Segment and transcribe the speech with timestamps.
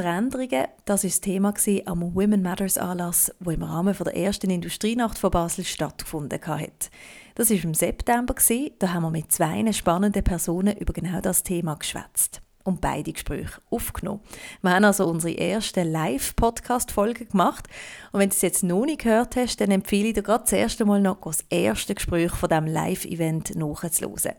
[0.00, 1.54] Veränderungen, das war das Thema
[1.86, 6.90] am Women Matters Anlass, wo im Rahmen der ersten Industrienacht von Basel stattgefunden hat.
[7.34, 8.32] Das war im September,
[8.78, 13.60] da haben wir mit zwei spannenden Personen über genau das Thema geschwätzt und beide Gespräche
[13.70, 14.20] aufgenommen.
[14.62, 17.66] Wir haben also unsere erste Live-Podcast-Folge gemacht
[18.12, 20.52] und wenn du es jetzt noch nicht gehört hast, dann empfehle ich dir gerade das
[20.52, 24.36] erste Mal noch das erste Gespräch von diesem Live-Event nachzuhören.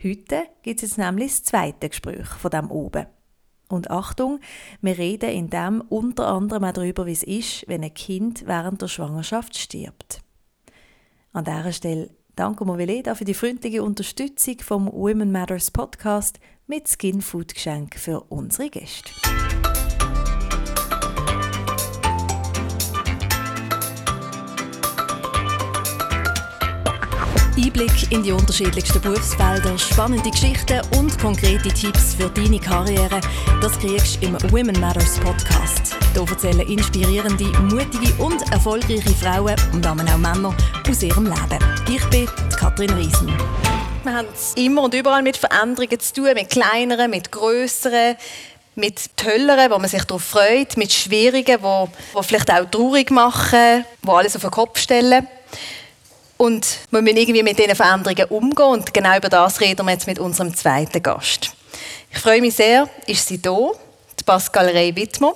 [0.00, 3.06] Heute gibt es jetzt nämlich das zweite Gespräch von dem oben.
[3.72, 4.38] Und Achtung,
[4.82, 8.82] wir reden in dem unter anderem auch darüber, wie es ist, wenn ein Kind während
[8.82, 10.20] der Schwangerschaft stirbt.
[11.32, 17.22] An dieser Stelle danke Movileda für die freundliche Unterstützung vom Women Matters Podcast mit Skin
[17.22, 19.10] Food Geschenk für unsere Gäste.
[27.56, 33.20] Einblick in die unterschiedlichsten Berufsfelder, spannende Geschichten und konkrete Tipps für deine Karriere,
[33.60, 35.94] das kriegst du im Women Matters Podcast.
[36.14, 40.54] Hier erzählen inspirierende, mutige und erfolgreiche Frauen und auch Männer
[40.88, 41.58] aus ihrem Leben.
[41.90, 42.26] Ich bin
[42.58, 43.30] Katrin Riesen.
[44.04, 48.16] Wir haben es immer und überall mit Veränderungen zu tun, mit kleineren, mit größeren,
[48.76, 51.88] mit tolleren, wo man sich darauf freut, mit schwierigen, wo
[52.22, 55.26] vielleicht auch traurig machen, wo alles auf den Kopf stellen.
[56.42, 58.66] Und wir müssen irgendwie mit diesen Veränderungen umgehen.
[58.66, 61.52] Und genau über das reden wir jetzt mit unserem zweiten Gast.
[62.10, 63.70] Ich freue mich sehr, ist sie da,
[64.18, 65.34] die Pascal Rey-Wittmer.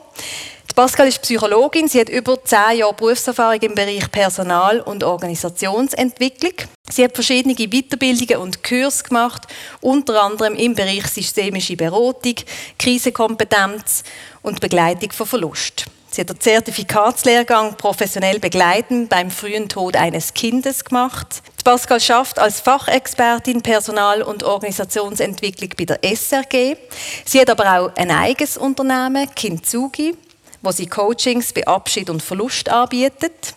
[0.74, 1.86] Pascal ist Psychologin.
[1.86, 6.54] Sie hat über zehn Jahre Berufserfahrung im Bereich Personal- und Organisationsentwicklung.
[6.90, 9.42] Sie hat verschiedene Weiterbildungen und Kurse gemacht,
[9.80, 12.34] unter anderem im Bereich systemische Beratung,
[12.80, 14.02] Krisenkompetenz
[14.42, 15.86] und Begleitung von Verlust.
[16.10, 21.42] Sie hat den Zertifikatslehrgang professionell begleiten beim frühen Tod eines Kindes gemacht.
[21.64, 26.76] Pascal schafft als Fachexpertin Personal- und Organisationsentwicklung bei der SRG.
[27.24, 30.16] Sie hat aber auch ein eigenes Unternehmen, Kintsugi,
[30.62, 33.54] wo sie Coachings bei Abschied und Verlust anbietet.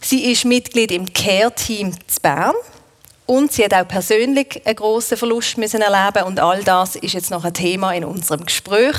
[0.00, 2.54] Sie ist Mitglied im Care-Team zu Bern
[3.28, 7.30] und sie hat auch persönlich einen grossen Verlust müssen erleben und all das ist jetzt
[7.30, 8.96] noch ein Thema in unserem Gespräch.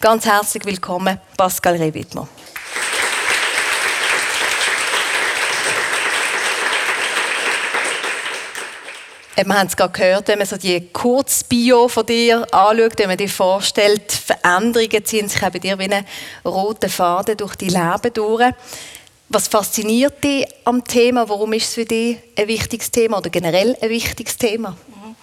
[0.00, 2.28] Ganz herzlich willkommen, Pascal Rewitmer.
[9.34, 13.16] Wir haben es gerade gehört, wenn man so die Kurzbio von dir anschaut, wenn man
[13.16, 16.06] dir vorstellt, Veränderungen ziehen sich bei dir wie einen
[16.44, 18.52] roten Faden durch die Leben durch.
[19.34, 21.26] Was fasziniert dich am Thema?
[21.26, 24.76] Warum ist es für dich ein wichtiges Thema oder generell ein wichtiges Thema?
[24.88, 25.16] Mhm.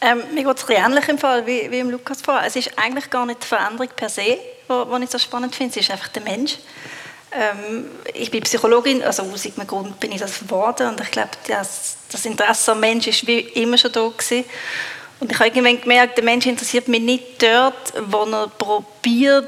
[0.00, 2.40] Ähm, mir geht es ähnlich im Fall wie, wie im Lukas vor.
[2.44, 5.86] Es ist eigentlich gar nicht die Veränderung per se, was ich so spannend finde, es
[5.86, 6.56] ist einfach der Mensch.
[7.30, 11.30] Ähm, ich bin Psychologin, also aus irgendeinem Grund bin ich das geworden und ich glaube,
[11.46, 14.44] das, das Interesse am Mensch ist wie immer schon da gewesen.
[15.20, 19.46] Und ich habe irgendwann gemerkt, der Mensch interessiert mich nicht dort, wo er probiert,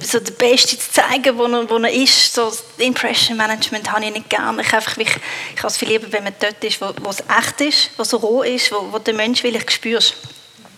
[0.00, 2.34] so der Beste zu zeigen, wo er, wo er ist.
[2.34, 4.62] So Impression Management habe ich nicht gerne.
[4.62, 7.20] Ich, einfach, ich, ich habe es viel lieber, wenn man dort ist, wo, wo es
[7.20, 10.14] echt ist, wo es roh ist, wo, wo der Mensch will ich spürst.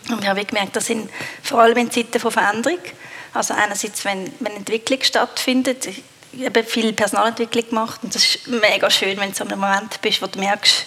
[0.09, 1.09] Und ich habe gemerkt, das sind
[1.43, 2.79] vor allem in Zeiten von Veränderung.
[3.33, 8.89] Also einerseits, wenn, wenn Entwicklung stattfindet, ich habe viel Personalentwicklung gemacht und das ist mega
[8.89, 10.85] schön, wenn du so einem Moment bist, wo du merkst,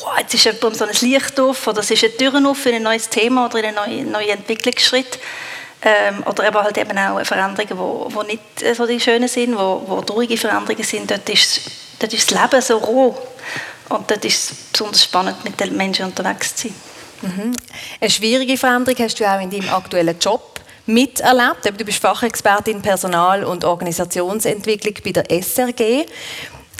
[0.00, 2.72] wow, jetzt ist jemand so ein Licht auf oder es ist eine Tür auf für
[2.72, 5.18] ein neues Thema oder einen neuen, neuen Entwicklungsschritt.
[5.86, 9.82] Ähm, oder eben halt eben auch Veränderungen, die, die nicht so die schönen sind, wo,
[9.86, 11.10] wo traurige Veränderungen sind.
[11.10, 11.60] Dort ist,
[11.98, 13.14] dort ist das Leben so roh
[13.90, 16.74] und dort ist es besonders spannend, mit den Menschen unterwegs zu sein.
[17.22, 17.52] Mhm.
[18.00, 21.64] Eine schwierige Veränderung hast du auch in deinem aktuellen Job miterlebt.
[21.64, 26.06] Du bist Fachexpertin Personal- und Organisationsentwicklung bei der SRG.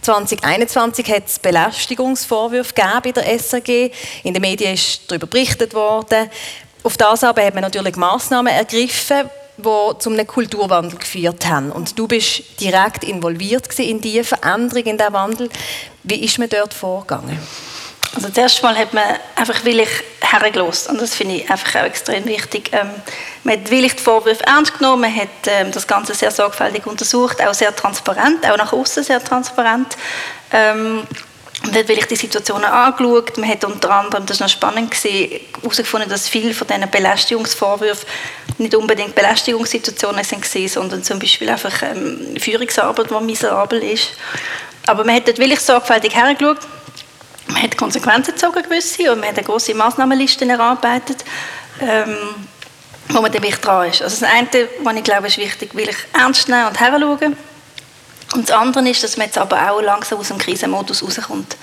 [0.03, 3.91] 2021 hat es Belästigungsvorwürfe bei der SRG.
[4.23, 6.31] In den Medien ist darüber berichtet worden.
[6.85, 11.73] Auf das aber hat man natürlich Massnahmen ergriffen, die zu einem Kulturwandel geführt haben.
[11.73, 15.49] Und du bist direkt involviert in diese Veränderung, in diesen Wandel.
[16.03, 17.39] Wie ist man dort vorgegangen?
[18.15, 19.03] Also erste Mal hat man
[19.35, 19.89] einfach willig
[20.21, 22.71] hergelost und das finde ich einfach auch extrem wichtig.
[22.73, 22.91] Ähm,
[23.43, 27.45] man hat willig die Vorwürfe ernst genommen, man hat ähm, das Ganze sehr sorgfältig untersucht,
[27.45, 29.97] auch sehr transparent, auch nach außen sehr transparent.
[30.53, 31.03] Ähm,
[31.65, 33.39] und hat wirklich die Situationen angeschaut.
[33.39, 38.07] Man hat unter anderem, das war noch spannend, herausgefunden, dass viele von diesen Belästigungsvorwürfen
[38.59, 44.11] nicht unbedingt Belästigungssituationen sind, sondern zum Beispiel einfach ähm, Führungsarbeit, die miserabel ist.
[44.87, 46.59] Aber man hat dort wirklich sorgfältig hergeschaut
[47.49, 51.25] man hat Konsequenzen gezogen gewisse, und man hat eine große Maßnahmenliste erarbeitet,
[51.81, 52.17] ähm,
[53.09, 54.03] wo man dann wirklich dran ist.
[54.03, 57.37] Also das eine, was ich glaube, ist wichtig, will ich ernst nehmen und heranschauen.
[58.35, 61.57] Und das andere ist, dass man jetzt aber auch langsam aus dem Krisenmodus rauskommt.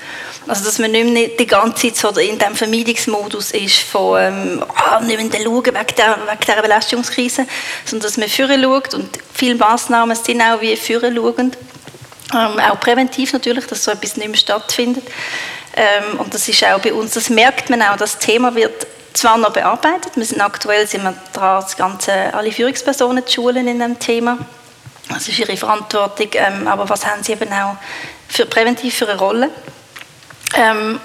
[0.47, 4.65] Also, dass man nicht mehr die ganze Zeit so in diesem Vermeidungsmodus ist von ähm,
[4.75, 7.45] ah, nicht mehr schauen wegen dieser, wegen dieser Belastungskrise,
[7.83, 11.51] sondern dass man führen schaut und viele Massnahmen sind auch wie führen schauen.
[12.33, 15.03] Ähm, auch präventiv natürlich, dass so etwas nicht mehr stattfindet.
[15.75, 19.37] Ähm, und das ist auch bei uns, das merkt man auch, das Thema wird zwar
[19.37, 23.79] noch bearbeitet, wir sind aktuell sind wir dran, das ganze, alle Führungspersonen zu schulen in
[23.79, 24.37] dem Thema.
[25.13, 27.75] Das ist ihre Verantwortung, ähm, aber was haben sie eben auch
[28.27, 29.49] für, präventiv für eine Rolle?
[30.55, 30.99] Ähm,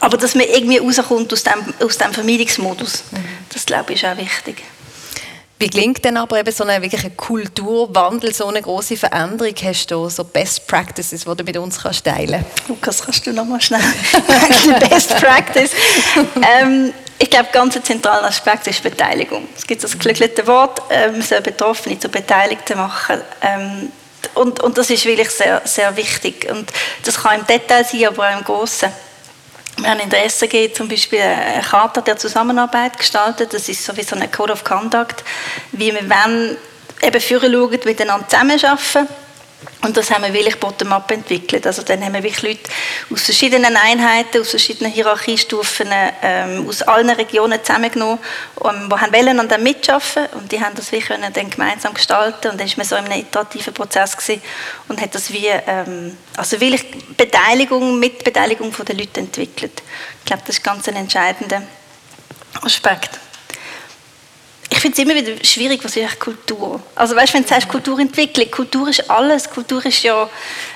[0.00, 3.24] aber dass man irgendwie rauskommt aus dem, aus dem Vermeidungsmodus, mhm.
[3.50, 4.62] das glaube ich ist auch wichtig.
[5.62, 9.54] Wie gelingt denn aber eben so eine wirkliche Kulturwandel, so eine große Veränderung?
[9.62, 12.68] Hast du so Best Practices, die du mit uns kannst teilen kannst?
[12.68, 13.80] Lukas, kannst du noch mal schnell
[14.90, 15.70] Best Practice?
[16.60, 19.46] ähm, ich glaube, ganz ein zentraler Aspekt ist Beteiligung.
[19.56, 23.20] Es gibt das geklügelte Wort, äh, man soll Betroffene zu Beteiligten machen.
[23.40, 23.92] Ähm,
[24.34, 26.50] und, und das ist wirklich sehr, sehr wichtig.
[26.50, 26.72] Und
[27.04, 28.90] das kann im Detail sein, aber auch im Großen.
[29.76, 33.54] Wir haben in der SAG zum Beispiel eine Charta der Zusammenarbeit gestaltet.
[33.54, 35.22] Das ist sowieso ein Code of Conduct,
[35.70, 36.56] wie wir wenn
[37.02, 39.06] eben führen schauen, miteinander zusammenarbeiten
[39.82, 41.66] und das haben wir wirklich bottom-up entwickelt.
[41.66, 42.70] Also dann haben wir wirklich Leute
[43.12, 45.88] aus verschiedenen Einheiten, aus verschiedenen Hierarchiestufen,
[46.22, 48.18] ähm, aus allen Regionen zusammengenommen,
[48.56, 51.94] um, die haben wollen an dem mitarbeiten und die haben das wie können dann gemeinsam
[51.94, 54.40] gestalten und dann ist man so in einem iterativen Prozess gewesen
[54.88, 56.84] und hat das wie, ähm, also wirklich
[57.16, 59.82] Beteiligung, Mitbeteiligung von den Leuten entwickelt.
[60.20, 61.62] Ich glaube, das ist ganz ein entscheidender
[62.62, 63.21] Aspekt
[64.82, 66.80] finde es immer wieder schwierig, was ist Kultur?
[66.96, 69.48] Also weißt, wenn du sagst Kulturentwicklung, Kultur ist alles.
[69.48, 70.28] Kultur ist ja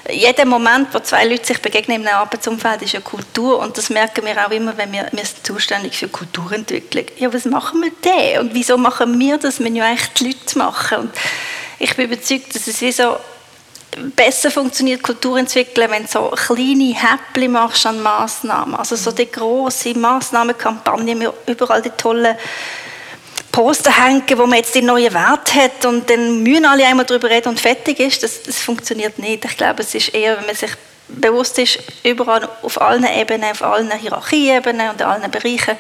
[0.09, 3.91] jeder Moment, wo zwei Leute sich begegnen in einem Arbeitsumfeld, ist ja Kultur und das
[3.91, 7.05] merken wir auch immer, wenn wir, wir sind zuständig für Kulturentwicklung.
[7.19, 8.41] Ja, was machen wir denn?
[8.41, 9.59] Und wieso machen wir das?
[9.61, 10.99] Wir ja eigentlich die Leute machen.
[10.99, 11.11] Und
[11.79, 13.17] ich bin überzeugt, dass es so
[14.15, 18.77] besser funktioniert Kultur entwickeln, wenn du so kleine Häppchen machst an Massnahmen.
[18.77, 22.37] Also so die große Massnahmenkampagne, überall die tollen
[23.57, 27.31] Poster hängen, wo man jetzt den neuen Wert hat und dann müssen alle einmal darüber
[27.31, 29.47] reden und fertig ist, das, das funktioniert nicht.
[29.47, 30.73] Ich glaube, es ist eher, wenn man sich
[31.09, 35.75] bewusst ist, überall auf allen Ebenen, auf allen Hierarchieebenen und in allen Bereichen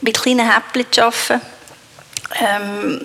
[0.00, 1.40] mit kleinen Häppchen zu arbeiten.
[2.40, 3.04] Ähm,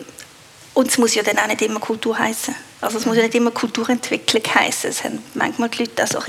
[0.74, 2.56] und es muss ja dann auch nicht immer Kultur heißen.
[2.82, 4.90] Also es muss ja nicht immer Kulturentwicklung heißen.
[4.90, 6.20] Es haben manchmal die Leute auch so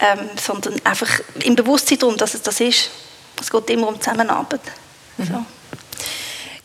[0.00, 2.88] ähm, sondern einfach im Bewusstsein darum, dass es das ist.
[3.38, 4.62] Es geht immer um Zusammenarbeit.
[5.18, 5.26] Mhm.
[5.26, 5.44] So.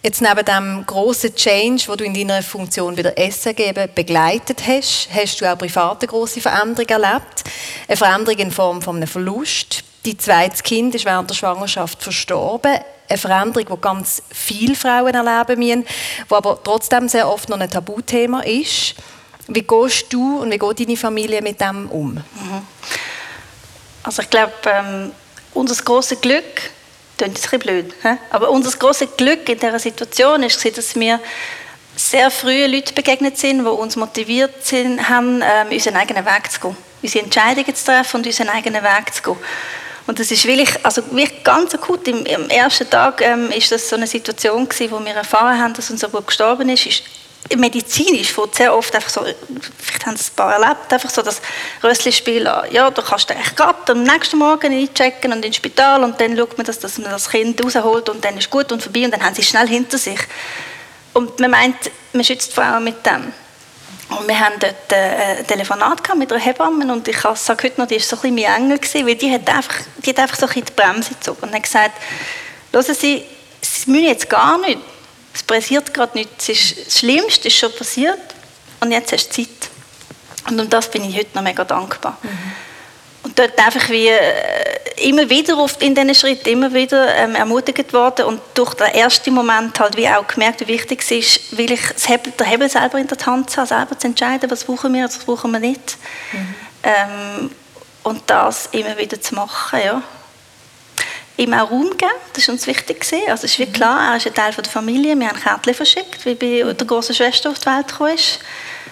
[0.02, 5.10] Jetzt neben dem grossen Change, wo du in deiner Funktion wieder Essen geben begleitet hast,
[5.14, 7.44] hast du auch privat eine grosse Veränderung erlebt.
[7.86, 9.84] Eine Veränderung in Form von einem Verlust.
[10.06, 12.78] Dein zweites Kind ist während der Schwangerschaft verstorben.
[13.10, 17.70] Eine Veränderung, die ganz viele Frauen erleben müssen, die aber trotzdem sehr oft noch ein
[17.70, 18.96] Tabuthema ist.
[19.50, 22.14] Wie gehst du und wie geht deine Familie mit dem um?
[22.14, 22.68] Mhm.
[24.04, 25.12] Also ich glaube, ähm,
[25.54, 26.72] unser großes Glück
[27.20, 27.94] klingt jetzt ein blöd.
[28.02, 28.10] He?
[28.32, 31.20] Aber unser grosses Glück in dieser Situation ist, dass wir
[31.96, 36.60] sehr früh Leute begegnet sind, die uns motiviert sind, haben, ähm, unseren eigenen Weg zu
[36.62, 36.78] gehen.
[37.02, 39.38] Unsere Entscheidungen zu treffen und unseren eigenen Weg zu gehen.
[40.08, 42.08] Und das ist wirklich, also wirklich ganz akut.
[42.08, 45.74] Im, im ersten Tag ähm, ist das so eine Situation gewesen, wo wir erfahren haben,
[45.74, 46.86] dass unser Bruder gestorben ist.
[46.86, 47.04] ist
[47.58, 49.22] medizinisch wird sehr oft einfach so,
[49.78, 51.42] vielleicht haben es ein paar erlebt, einfach so das
[51.84, 56.38] Rössli-Spiel, ja, du kannst echt gerade am nächsten Morgen einchecken und ins Spital und dann
[56.38, 59.12] schaut man, dass, dass man das Kind rausholt und dann ist gut und vorbei und
[59.12, 60.20] dann haben sie es schnell hinter sich.
[61.14, 61.76] Und man meint,
[62.14, 63.34] man schützt Frauen mit dem.
[64.10, 67.88] Und wir haben dort äh, ein Telefonat mit einer Hebamme und ich sage heute noch,
[67.88, 70.46] die war so ein bisschen mein Engel, weil die hat einfach, die hat einfach so
[70.46, 72.02] ein bisschen die Bremse gezogen und hat gesagt,
[72.72, 73.24] hören Sie,
[73.62, 74.80] Sie müssen jetzt gar nicht
[75.40, 76.50] es passiert gerade nichts.
[76.50, 78.20] Ist, das Schlimmste ist schon passiert
[78.82, 79.70] und jetzt hast du Zeit.
[80.50, 82.18] Und um das bin ich heute noch mega dankbar.
[82.22, 82.30] Mhm.
[83.24, 87.94] Und dort einfach wie äh, immer wieder oft in diesen Schritten immer wieder ähm, ermutigt
[87.94, 91.72] worden und durch den ersten Moment halt wie auch gemerkt, wie wichtig es ist, will
[91.72, 94.64] ich das Hebel, der Hebel selber in der Hand zu haben, selber zu entscheiden, was
[94.64, 95.98] brauchen wir, was brauchen wir nicht.
[96.32, 96.56] Mhm.
[96.84, 97.52] Ähm,
[98.04, 100.02] und das immer wieder zu machen, ja
[101.40, 102.12] ihm auch Raum geben.
[102.34, 103.06] Das war uns wichtig.
[103.28, 103.74] Also es ist wie mhm.
[103.74, 105.18] klar, er ist ein Teil der Familie.
[105.18, 108.40] Wir haben Kärtchen verschickt, wie bei der großen Schwester auf die Welt gekommen ist.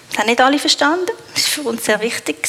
[0.09, 1.11] Das haben nicht alle verstanden.
[1.33, 2.47] Das war für uns sehr wichtig.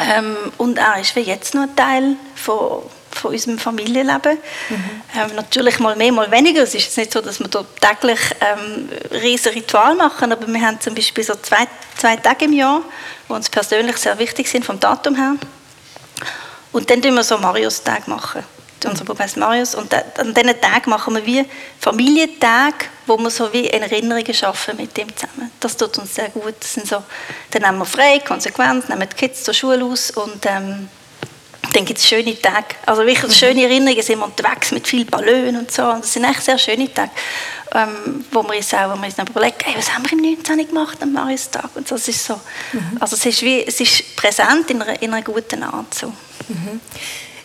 [0.00, 4.38] Ähm, und er ist wie jetzt noch ein Teil von, von unserem Familienleben.
[4.70, 5.02] Mhm.
[5.20, 6.62] Ähm, natürlich mal mehr, mal weniger.
[6.62, 10.60] Es ist jetzt nicht so, dass wir da täglich ähm, riesige Ritual machen, aber wir
[10.62, 11.66] haben zum Beispiel so zwei,
[11.98, 12.80] zwei Tage im Jahr,
[13.28, 15.34] die uns persönlich sehr wichtig sind vom Datum her.
[16.72, 18.42] Und dann tun wir so Marius-Tag machen
[18.86, 19.74] Unser heißt Marius.
[19.74, 21.44] Und an diesen Tagen machen wir wie
[21.78, 25.50] Familientage, wo wir so wie Erinnerungen schaffen mit dem zusammen.
[25.60, 26.54] Das tut uns sehr gut.
[26.60, 27.02] Das sind so,
[27.50, 30.88] dann nehmen wir frei, konsequent, nehmen die Kids zur Schule aus und ähm,
[31.72, 32.74] dann gibt es schöne Tage.
[32.86, 33.34] Also wirklich mhm.
[33.34, 35.84] schöne Erinnerungen, sind wir unterwegs mit vielen Ballons und so.
[35.84, 37.10] Und das sind echt sehr schöne Tage,
[37.72, 40.22] ähm, wo wir uns auch, wo wir uns dann überlegen, hey, was haben wir im
[40.22, 40.68] 19.
[40.68, 41.70] gemacht am Mariustag?
[41.74, 42.34] Und so, das ist so,
[42.72, 42.98] mhm.
[43.00, 45.94] also es ist, wie, es ist präsent in einer, in einer guten Art.
[45.94, 46.08] So.
[46.08, 46.80] Mhm.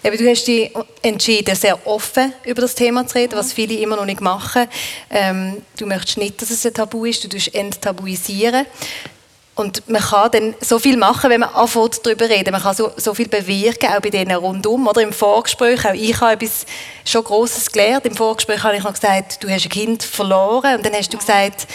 [0.07, 0.71] Eben, du hast dich
[1.01, 4.65] entschieden, sehr offen über das Thema zu reden, was viele immer noch nicht machen.
[5.09, 8.65] Ähm, du möchtest nicht, dass es ein Tabu ist, du tust enttabuisieren.
[9.55, 12.51] Und man kann dann so viel machen, wenn man anfängt darüber reden.
[12.53, 14.87] Man kann so, so viel bewirken, auch bei denen rundum.
[14.87, 16.65] Oder im Vorgespräch, auch ich habe etwas
[17.03, 18.05] schon Grosses gelernt.
[18.05, 20.77] Im Vorgespräch habe ich noch gesagt, du hast ein Kind verloren.
[20.77, 21.67] Und dann hast du gesagt,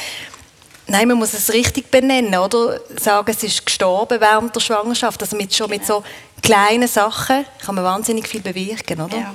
[0.86, 2.80] nein, man muss es richtig benennen, oder?
[2.98, 5.20] Sagen, es ist gestorben während der Schwangerschaft.
[5.20, 6.02] Also mit, schon mit so
[6.42, 9.16] kleinen Sachen kann man wahnsinnig viel bewirken, oder?
[9.16, 9.34] Ja.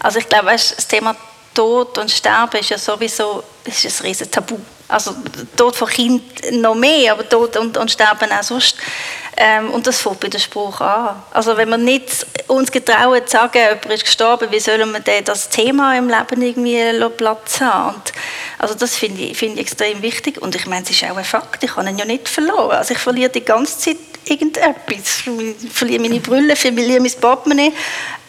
[0.00, 1.16] Also ich glaube, das Thema
[1.54, 4.58] Tod und Sterben ist ja sowieso ist ein riesen Tabu.
[4.88, 5.16] Also
[5.56, 6.22] Tod von Kind
[6.52, 8.76] noch mehr, aber Tod und, und Sterben auch sonst.
[9.36, 11.22] Ähm, und das fängt bei der Spruch an.
[11.32, 15.24] Also wenn wir nicht uns getrauen zu sagen, jemand ist gestorben, wie sollen wir denn
[15.24, 17.96] das Thema im Leben irgendwie Platz haben?
[17.96, 18.12] Und,
[18.58, 20.40] also das finde ich, find ich extrem wichtig.
[20.40, 22.76] Und ich meine, es ist auch ein Fakt, ich habe ihn ja nicht verloren.
[22.76, 25.24] Also ich verliere die ganze Zeit irgendetwas.
[25.26, 27.72] Ich verliere meine Brille, ich verliere mein Portemonnaie.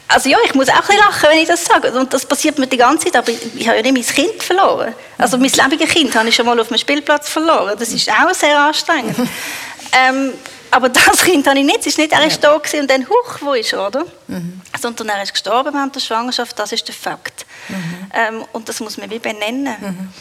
[0.10, 1.92] Also ja, ich muss auch ein lachen, wenn ich das sage.
[1.92, 4.94] Und das passiert mir die ganze Zeit, aber ich, habe ja nicht mein Kind verloren.
[5.18, 7.76] Also mein lebendiges Kind habe ich schon mal auf dem Spielplatz verloren.
[7.78, 9.18] Das ist auch sehr anstrengend.
[9.92, 10.34] ähm,
[10.72, 11.80] aber das Kind habe ich nicht.
[11.80, 12.58] Es ist nicht, er ist ja.
[12.58, 14.06] da und dann, huch, wo ist er, oder?
[14.28, 14.62] Mhm.
[14.80, 17.46] Sondern er ist gestorben während der Schwangerschaft, das ist der Fakt.
[17.68, 18.12] Mhm.
[18.14, 19.76] Ähm, und das muss man wie benennen.
[19.80, 20.14] Mhm.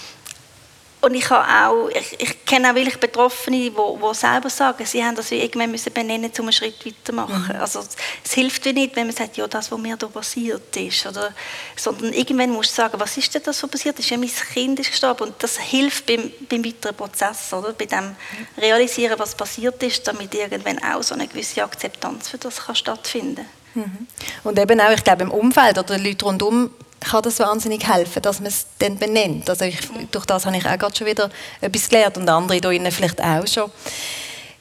[1.03, 5.05] Und ich, habe auch, ich, ich kenne auch wirklich Betroffene, die, die selber sagen, sie
[5.05, 7.55] haben das irgendwann müssen benennen, um einen Schritt weiterzumachen.
[7.55, 7.61] Mhm.
[7.61, 7.81] Also
[8.25, 11.07] es hilft wie nicht, wenn man sagt, ja, das, was mir da passiert ist.
[11.07, 11.33] Oder,
[11.77, 14.11] sondern irgendwann musst du sagen, was ist denn das, was passiert ist?
[14.11, 15.29] Ja, mein Kind ist gestorben.
[15.29, 17.73] Und das hilft beim, beim weiteren Prozess, oder?
[17.73, 18.17] bei dem
[18.57, 23.47] Realisieren, was passiert ist, damit irgendwann auch so eine gewisse Akzeptanz für das kann stattfinden
[23.75, 23.83] kann.
[23.85, 24.07] Mhm.
[24.45, 26.71] Und eben auch, ich glaube, im Umfeld oder Leute rundum
[27.07, 29.49] kann das wahnsinnig helfen, dass man es dann benennt.
[29.49, 29.79] Also ich,
[30.11, 33.47] durch das habe ich auch gerade schon wieder etwas gelernt und andere hier vielleicht auch
[33.47, 33.71] schon.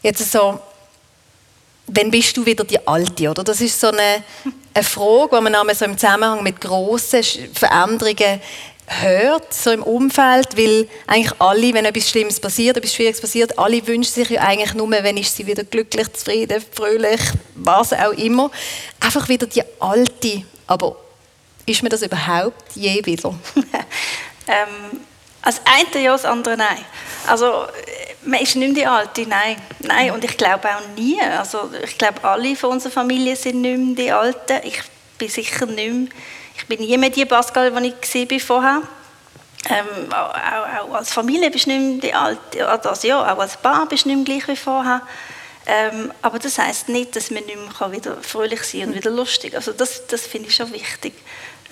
[0.02, 0.60] Jetzt so,
[1.88, 3.44] wann bist du wieder die Alte, oder?
[3.44, 4.24] Das ist so eine,
[4.74, 7.24] eine Frage, die man so im Zusammenhang mit grossen
[7.54, 8.42] Veränderungen
[8.88, 13.86] hört, so im Umfeld, weil eigentlich alle, wenn etwas Schlimmes passiert, etwas Schwieriges passiert, alle
[13.88, 17.22] wünschen sich ja eigentlich nur, wenn ist sie wieder glücklich, zufrieden, fröhlich,
[17.56, 18.52] was auch immer,
[19.00, 20.98] einfach wieder die Alte, aber
[21.65, 23.34] ist mir das überhaupt je wieder?
[24.48, 25.00] ähm,
[25.41, 26.84] als eine ja, das andere nein.
[27.27, 27.65] Also
[28.25, 29.57] man ist nicht mehr die Alte, nein.
[29.79, 30.12] nein.
[30.12, 31.22] Und ich glaube auch nie.
[31.22, 34.67] Also ich glaube, alle von unserer Familie sind nicht mehr die Alten.
[34.67, 34.81] Ich
[35.17, 36.10] bin sicher nicht mehr,
[36.57, 38.81] ich bin nie mehr die Pascal, die ich war vorher.
[39.67, 42.67] Ähm, auch, auch, als Familie bist du nicht mehr die Alte.
[42.67, 45.01] Also, ja, auch als Paar bist du nicht mehr gleich wie vorher.
[45.67, 49.10] Ähm, aber das heisst nicht, dass man nicht mehr wieder fröhlich sein kann und wieder
[49.10, 49.55] lustig.
[49.55, 51.13] Also das, das finde ich schon wichtig.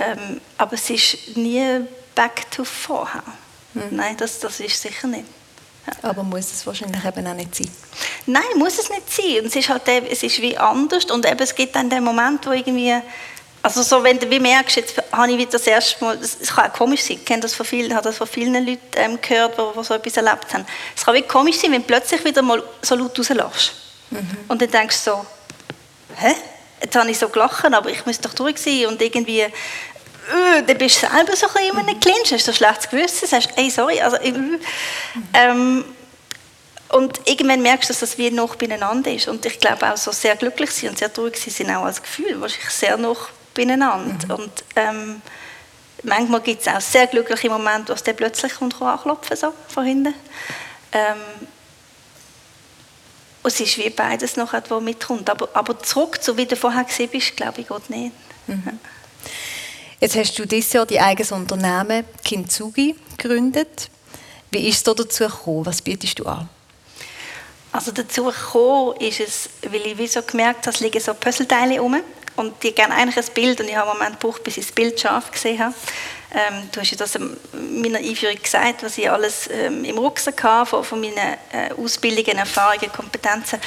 [0.04, 1.82] Ähm, aber es ist nie
[2.16, 3.24] back to vorher.
[3.74, 3.84] Mhm.
[3.92, 5.26] Nein, das, das ist sicher nicht.
[5.88, 6.10] Ja.
[6.10, 7.70] Aber muss es wahrscheinlich eben auch nicht sein?
[8.26, 9.40] Nein, muss es nicht sein.
[9.40, 12.46] Und es ist halt es ist wie anders und eben, es gibt dann den Moment,
[12.46, 12.96] wo irgendwie
[13.62, 16.70] also so, wenn du wie merkst, jetzt habe ich wieder das erste Mal, es kann
[16.70, 19.58] auch komisch sein, ich kenne das von vielen, habe das von vielen Leuten ähm, gehört,
[19.58, 20.66] die, die so etwas erlebt haben.
[20.94, 23.72] Es kann wie komisch sein, wenn du plötzlich wieder mal so laut rauslachst.
[24.10, 24.38] Mhm.
[24.50, 25.26] Und dann denkst du so,
[26.18, 26.36] hä?
[26.84, 29.46] jetzt habe ich so gelacht, aber ich muss doch durch sein und irgendwie
[30.32, 33.28] äh, dann bist du selber so ein in einem Clinch, hast du ein schlechtes Gewissen,
[33.28, 34.34] sagst, ey, sorry, also, äh,
[35.34, 35.86] ähm,
[36.90, 40.12] und irgendwann merkst du, dass das wie noch beieinander ist und ich glaube auch so
[40.12, 44.44] sehr glücklich sind und sehr traurig sind auch als Gefühl, wahrscheinlich sehr noch beieinander mhm.
[44.44, 45.22] und ähm,
[46.04, 49.86] manchmal gibt es auch sehr glückliche Momente, wo es dann plötzlich kommt, anklopfen so von
[49.86, 50.14] hinten.
[50.92, 51.48] Ähm,
[53.42, 55.30] und es ist wie beides noch etwas, mitkommt.
[55.30, 58.14] Aber, aber zurück, so wie du vorher gesehen bist, glaube ich, geht nicht.
[58.48, 58.80] Mhm.
[60.04, 63.90] Jetzt hast du dieses Jahr dein eigenes Unternehmen Kintsugi gegründet.
[64.52, 65.66] Wie ist es dazu gekommen?
[65.66, 66.50] Was bietest du an?
[67.72, 71.80] Also dazu gekommen ist es, weil ich wie so gemerkt habe, es liegen so Puzzleteile
[71.80, 72.02] rum
[72.36, 74.76] und die gerne eigentlich ein Bild und ich habe einen Moment gebraucht, bis ich das
[74.76, 75.74] Bild scharf gesehen habe.
[76.34, 80.44] Ähm, du hast ja das in meiner Einführung gesagt, was ich alles ähm, im Rucksack
[80.44, 83.58] habe, von, von meinen äh, Ausbildungen, Erfahrungen, Kompetenzen.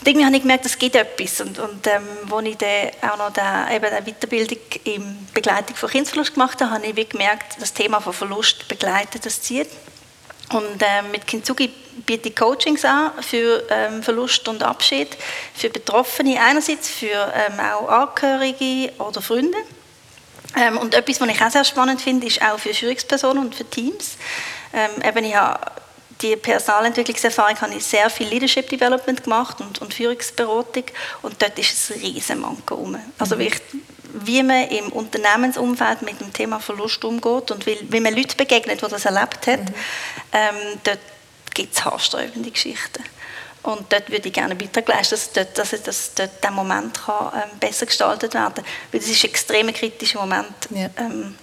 [0.00, 1.40] Und irgendwie habe ich gemerkt, es gibt etwas.
[1.40, 6.34] Und, und ähm, als ich dann auch noch den, eine Weiterbildung in Begleitung von Kindsverlust
[6.34, 9.68] gemacht habe, habe ich gemerkt, das Thema von Verlust begleitet, das zieht.
[10.50, 11.70] Und äh, mit Kintsugi
[12.06, 15.08] biete ich Coachings an für ähm, Verlust und Abschied,
[15.54, 19.58] für Betroffene einerseits, für ähm, auch Angehörige oder Freunde.
[20.56, 23.68] Ähm, und etwas, was ich auch sehr spannend finde, ist auch für Führungspersonen und für
[23.68, 24.16] Teams.
[24.72, 25.60] Ähm, eben, ich habe
[26.20, 30.84] die Personalentwicklungserfahrung habe ich sehr viel Leadership Development gemacht und, und Führungsberatung
[31.22, 32.94] und dort ist ein riesen Manko.
[33.18, 33.40] Also mhm.
[33.40, 33.52] wie,
[34.24, 38.82] wie man im Unternehmensumfeld mit dem Thema Verlust umgeht und wie, wie man Leute begegnet,
[38.82, 39.74] die das erlebt haben, mhm.
[40.32, 40.98] ähm, dort
[41.54, 43.04] gibt es haarsträubende Geschichten.
[43.62, 47.58] Und dort würde ich gerne beitragen dass, dort, dass, dass dort der Moment kann, ähm,
[47.58, 48.64] besser gestaltet werden kann.
[48.92, 50.68] Weil das ist ein extrem kritischer Moment.
[50.70, 50.88] Ja.
[50.96, 51.34] Ähm,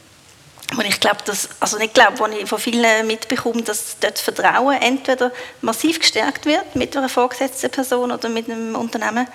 [0.72, 4.82] und ich glaube, dass, also nicht glaube, wo ich von vielen mitbekomme, dass dort Vertrauen
[4.82, 5.32] entweder
[5.62, 9.28] massiv gestärkt wird mit einer vorgesetzten Person oder mit einem Unternehmen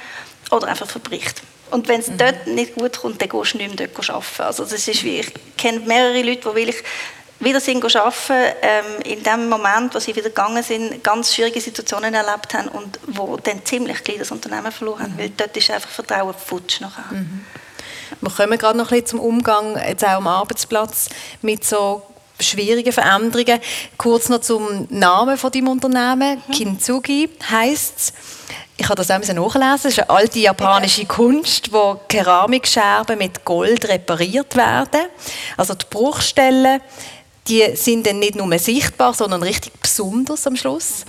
[0.51, 1.43] oder einfach verbricht.
[1.71, 2.19] Und wenn es mhm.
[2.19, 4.43] dort nicht gut kommt, dann gehst du nicht mehr dort arbeiten.
[4.43, 6.83] Also das ist wie, ich kenne mehrere Leute, die wirklich
[7.39, 12.13] wieder sind arbeiten, ähm, in dem Moment, wo sie wieder gegangen sind, ganz schwierige Situationen
[12.13, 15.19] erlebt haben und wo dann ziemlich gleich das Unternehmen verloren haben, mhm.
[15.19, 17.05] weil dort ist einfach Vertrauen futsch nachher.
[17.11, 17.47] Mhm.
[18.21, 21.09] Wir kommen gerade noch ein bisschen zum Umgang jetzt auch am Arbeitsplatz
[21.43, 22.03] mit so
[22.41, 23.61] schwierigen Veränderungen.
[23.97, 26.43] Kurz noch zum Namen von deinem Unternehmen.
[26.47, 26.53] Mhm.
[26.53, 28.13] Kintsugi heisst es.
[28.77, 29.75] Ich habe das auch nachlesen.
[29.75, 35.03] Es ist eine alte japanische Kunst, wo Keramikscherben mit Gold repariert werden.
[35.59, 36.81] Also die Bruchstellen,
[37.47, 41.05] die sind dann nicht nur sichtbar, sondern richtig besonders am Schluss.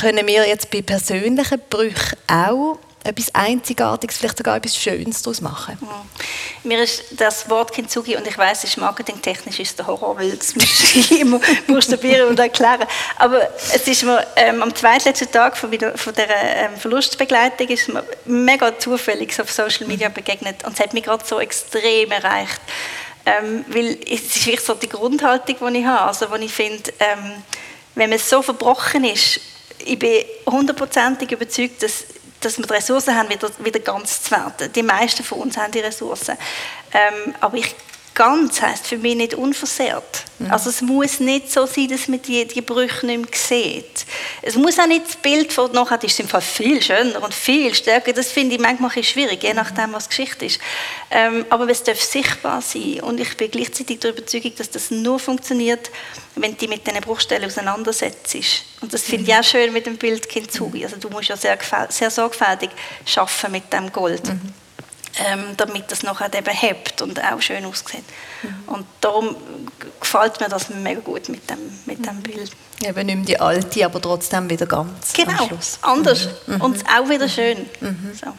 [0.00, 5.78] Können wir jetzt bei persönlichen Brüchen auch etwas Einzigartiges, vielleicht sogar etwas Schönes daraus machen.
[5.80, 6.68] Mhm.
[6.68, 10.36] Mir ist das Wort Kintsugi, und ich weiß, es ist marketingtechnisch ist der Horror, weil
[10.36, 12.86] das muss ich immer buchstabieren und erklären.
[13.16, 18.04] Aber es ist mir ähm, am zweitletzten Tag von, von der ähm, Verlustbegleitung ist mir
[18.24, 22.60] mega zufällig auf Social Media begegnet und es hat mich gerade so extrem erreicht.
[23.24, 26.02] Ähm, weil es ist wirklich so die Grundhaltung, die ich habe.
[26.02, 27.42] Also, wo ich finde, ähm,
[27.96, 29.40] wenn man so verbrochen ist,
[29.84, 32.04] ich bin hundertprozentig überzeugt, dass
[32.40, 34.72] dass wir die Ressourcen haben, wieder, wieder ganz zu werden.
[34.72, 36.36] Die meisten von uns haben die Ressourcen.
[36.92, 37.74] Ähm, aber ich
[38.16, 40.24] ganz heisst für mich nicht unversehrt.
[40.38, 40.50] Mhm.
[40.50, 44.06] Also es muss nicht so sein, dass man die, die Brüche nicht mehr sieht.
[44.40, 47.74] Es muss auch nicht das Bild von nachher ist im Fall viel schöner und viel
[47.74, 48.14] stärker.
[48.14, 50.58] Das finde ich manchmal schwierig, je nachdem, was Geschichte ist.
[51.10, 53.00] Ähm, aber es darf sichtbar sein.
[53.02, 55.90] Und ich bin gleichzeitig der Überzeugung, dass das nur funktioniert,
[56.36, 58.34] wenn du dich mit diesen Bruchstellen auseinandersetzt.
[58.80, 60.84] Und das finde ich auch schön mit dem Bild Kintsugi.
[60.84, 61.58] Also du musst ja sehr,
[61.90, 62.70] sehr sorgfältig
[63.14, 64.26] arbeiten mit dem Gold.
[64.26, 64.54] Mhm
[65.18, 68.04] ähm, damit das nachher eben hebt und auch schön aussieht.
[68.42, 68.74] Mhm.
[68.74, 69.36] Und darum
[70.00, 72.50] gefällt mir das mega gut mit dem, mit dem Bild.
[72.82, 75.48] Eben nicht mehr die alte, aber trotzdem wieder ganz Genau,
[75.82, 76.60] anders mhm.
[76.60, 76.84] und mhm.
[76.98, 77.66] auch wieder schön.
[77.80, 78.12] Mhm.
[78.14, 78.32] So.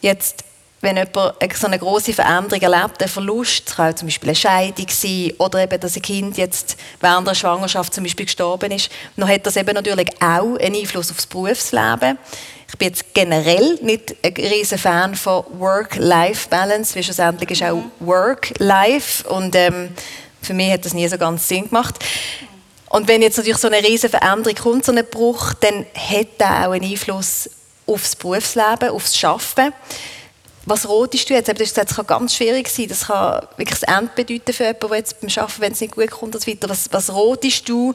[0.00, 0.44] Jetzt
[0.80, 4.86] wenn jemand so eine große Veränderung erlebt, ein Verlust, das kann zum Beispiel eine Scheidung
[4.88, 9.28] sein oder eben, dass ein Kind jetzt während der Schwangerschaft zum Beispiel gestorben ist, dann
[9.28, 12.18] hat das eben natürlich auch einen Einfluss aufs Berufsleben.
[12.68, 19.28] Ich bin jetzt generell nicht ein riesen Fan von Work-Life-Balance, weil schlussendlich ist auch Work-Life
[19.28, 19.90] und ähm,
[20.40, 21.96] für mich hat das nie so ganz Sinn gemacht.
[22.88, 26.48] Und wenn jetzt natürlich so eine riesen Veränderung kommt, so ein Bruch, dann hat das
[26.48, 27.50] auch einen Einfluss
[27.86, 29.72] aufs Berufsleben, aufs Schaffen.
[30.66, 31.48] Was rotest du jetzt?
[31.76, 32.88] Das kann ganz schwierig sein.
[32.88, 35.94] Das kann wirklich das Ende bedeuten für jemanden, der jetzt beim Arbeiten, wenn es nicht
[35.94, 36.68] gut kommt, und so weiter.
[36.68, 37.94] Was, was rotest du?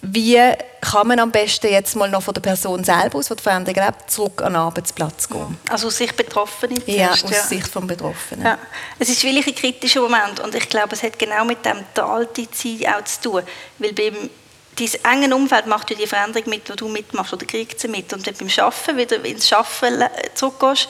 [0.00, 0.38] Wie
[0.80, 3.82] kann man am besten jetzt mal noch von der Person selber aus, die die Veränderung
[3.82, 5.58] erlebt, zurück an den Arbeitsplatz gehen?
[5.68, 7.42] Also aus Sicht Betroffenen Ja, aus ja.
[7.42, 8.44] Sicht des Betroffenen.
[8.44, 8.58] Ja.
[9.00, 12.04] Es ist wirklich ein kritischer Moment und ich glaube, es hat genau mit dem der
[12.04, 13.42] alte Zeit auch zu tun.
[13.78, 14.30] Weil beim
[14.78, 18.12] dein engen Umfeld macht ja die Veränderung mit, die du mitmachst oder kriegt sie mit.
[18.12, 20.88] Und wenn du beim Arbeiten wieder ins Arbeiten zurückgehst,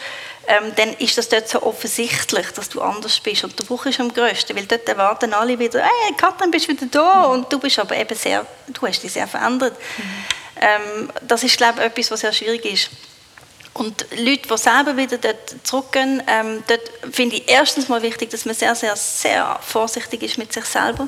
[0.49, 3.45] ähm, dann ist das dort so offensichtlich, dass du anders bist.
[3.45, 6.87] Und der Bruch ist am größten, weil dort erwarten alle wieder, hey, Katrin, bist wieder
[6.91, 7.25] da.
[7.25, 9.77] Und du bist aber eben sehr, du hast dich sehr verändert.
[9.99, 10.03] Mhm.
[10.61, 12.91] Ähm, das ist, glaube ich, etwas, was sehr schwierig ist.
[13.79, 18.45] Und Leute, die selber wieder dort zurückgehen, ähm, dort finde ich erstens mal wichtig, dass
[18.45, 21.07] man sehr, sehr, sehr vorsichtig ist mit sich selber.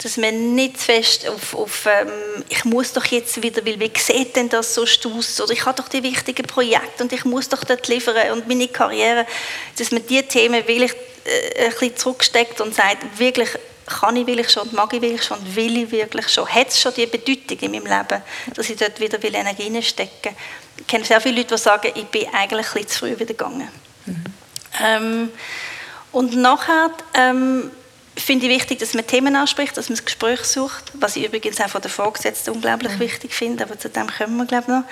[0.00, 4.36] Dass man nicht fest auf, auf ähm, ich muss doch jetzt wieder, weil wie sieht
[4.36, 5.40] denn das so aus?
[5.40, 8.68] Oder ich habe doch die wichtigen Projekte und ich muss doch dort liefern und meine
[8.68, 9.26] Karriere,
[9.76, 13.48] dass man diese Themen wirklich äh, ein bisschen zurücksteckt und sagt, wirklich,
[13.86, 16.94] kann ich wirklich schon, mag ich wirklich schon, will ich wirklich schon, hat es schon
[16.94, 18.22] die Bedeutung in meinem Leben,
[18.54, 20.36] dass ich dort wieder Energie reinstecken will
[20.76, 23.26] ich kenne sehr viele Leute, die sagen, ich bin eigentlich ein bisschen zu früh wieder
[23.26, 23.68] gegangen.
[24.06, 24.24] Mhm.
[24.82, 25.30] Ähm,
[26.12, 27.70] und nachher ähm,
[28.16, 31.60] finde ich wichtig, dass man Themen anspricht, dass man das Gespräch sucht, was ich übrigens
[31.60, 33.00] auch von der Vorgesetzten unglaublich mhm.
[33.00, 34.84] wichtig finde, aber zu dem kommen wir, glaube ich, noch.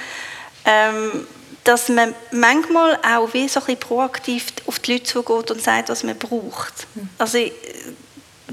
[0.65, 1.27] Ähm,
[1.65, 5.89] dass man manchmal auch wie so ein bisschen proaktiv auf die Leute zugeht und sagt,
[5.89, 6.87] was man braucht.
[6.95, 7.09] Mhm.
[7.19, 7.53] Also ich,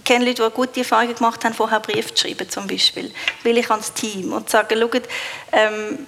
[0.04, 3.12] kenne Leute, die gute Erfahrungen gemacht haben, vorher Brief zu schreiben zum Beispiel,
[3.43, 5.04] will ich ans Team und sagen, schaut,
[5.52, 6.08] ähm,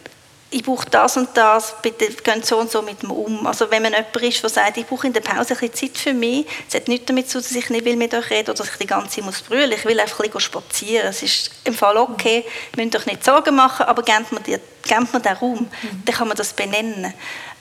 [0.52, 3.46] ich brauche das und das, bitte gehen so und so mit mir um.
[3.46, 5.98] Also wenn man jemand ist, der sagt, ich brauche in der Pause ein bisschen Zeit
[5.98, 8.50] für mich, es hat nichts damit zu tun, dass ich nicht will mit euch reden
[8.50, 11.08] oder dass ich die ganze Zeit muss brüllen ich will einfach ein bisschen spazieren.
[11.08, 14.58] Es ist im Fall okay, ihr müsst euch nicht Sorgen machen, aber gebt mir, die,
[14.88, 16.04] gebt mir den Raum, mhm.
[16.06, 17.14] dann kann man das benennen.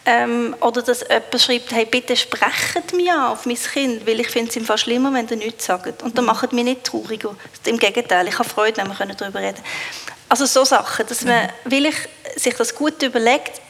[0.07, 4.29] Ähm, oder dass jemand schreibt, hey, bitte sprecht mich an auf mein Kind, weil ich
[4.29, 6.03] finde es im Fall schlimmer, wenn ihr nichts sagt.
[6.03, 6.31] Und dann mhm.
[6.31, 7.37] macht mich nicht trauriger.
[7.67, 10.18] Im Gegenteil, ich habe Freude, wenn wir darüber reden können.
[10.29, 11.71] Also so Sachen, dass man mhm.
[11.71, 11.97] wirklich
[12.37, 13.61] sich das gut überlegt,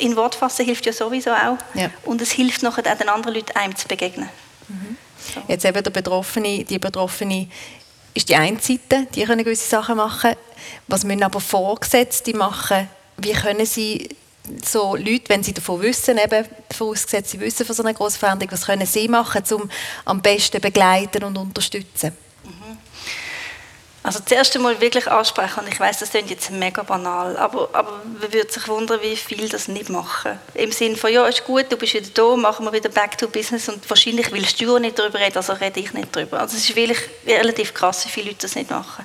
[0.00, 1.56] in Wort fassen hilft ja sowieso auch.
[1.74, 1.90] Ja.
[2.04, 4.28] Und es hilft nachher auch den anderen Leuten einem zu begegnen.
[4.68, 4.96] Mhm.
[5.34, 5.42] So.
[5.48, 7.48] Jetzt eben der Betroffene, die Betroffene
[8.14, 10.34] ist die eine Seite, die können gewisse Sachen machen.
[10.88, 12.88] Was müssen aber Vorgesetzte machen?
[13.16, 14.08] Wie können sie
[14.64, 18.52] so Leute, wenn sie davon wissen, eben vorausgesetzt, sie wissen von so einer grossen Veränderung,
[18.52, 19.70] was können sie machen, um
[20.04, 22.16] am besten begleiten und unterstützen?
[24.08, 28.00] Also zuerst einmal wirklich ansprechen, und ich weiß, das klingt jetzt mega banal, aber, aber
[28.18, 30.38] man würde sich wundern, wie viele das nicht machen.
[30.54, 33.28] Im Sinne von, ja, ist gut, du bist wieder da, machen wir wieder back to
[33.28, 36.40] business und wahrscheinlich willst du nicht darüber reden, also rede ich nicht darüber.
[36.40, 39.04] Also es ist wirklich relativ krass, wie viele Leute das nicht machen.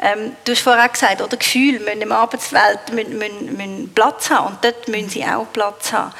[0.00, 4.54] Ähm, du hast vorher gesagt, oder Gefühle müssen im Arbeitswelt müssen, müssen, müssen Platz haben
[4.54, 6.14] und dort müssen sie auch Platz haben.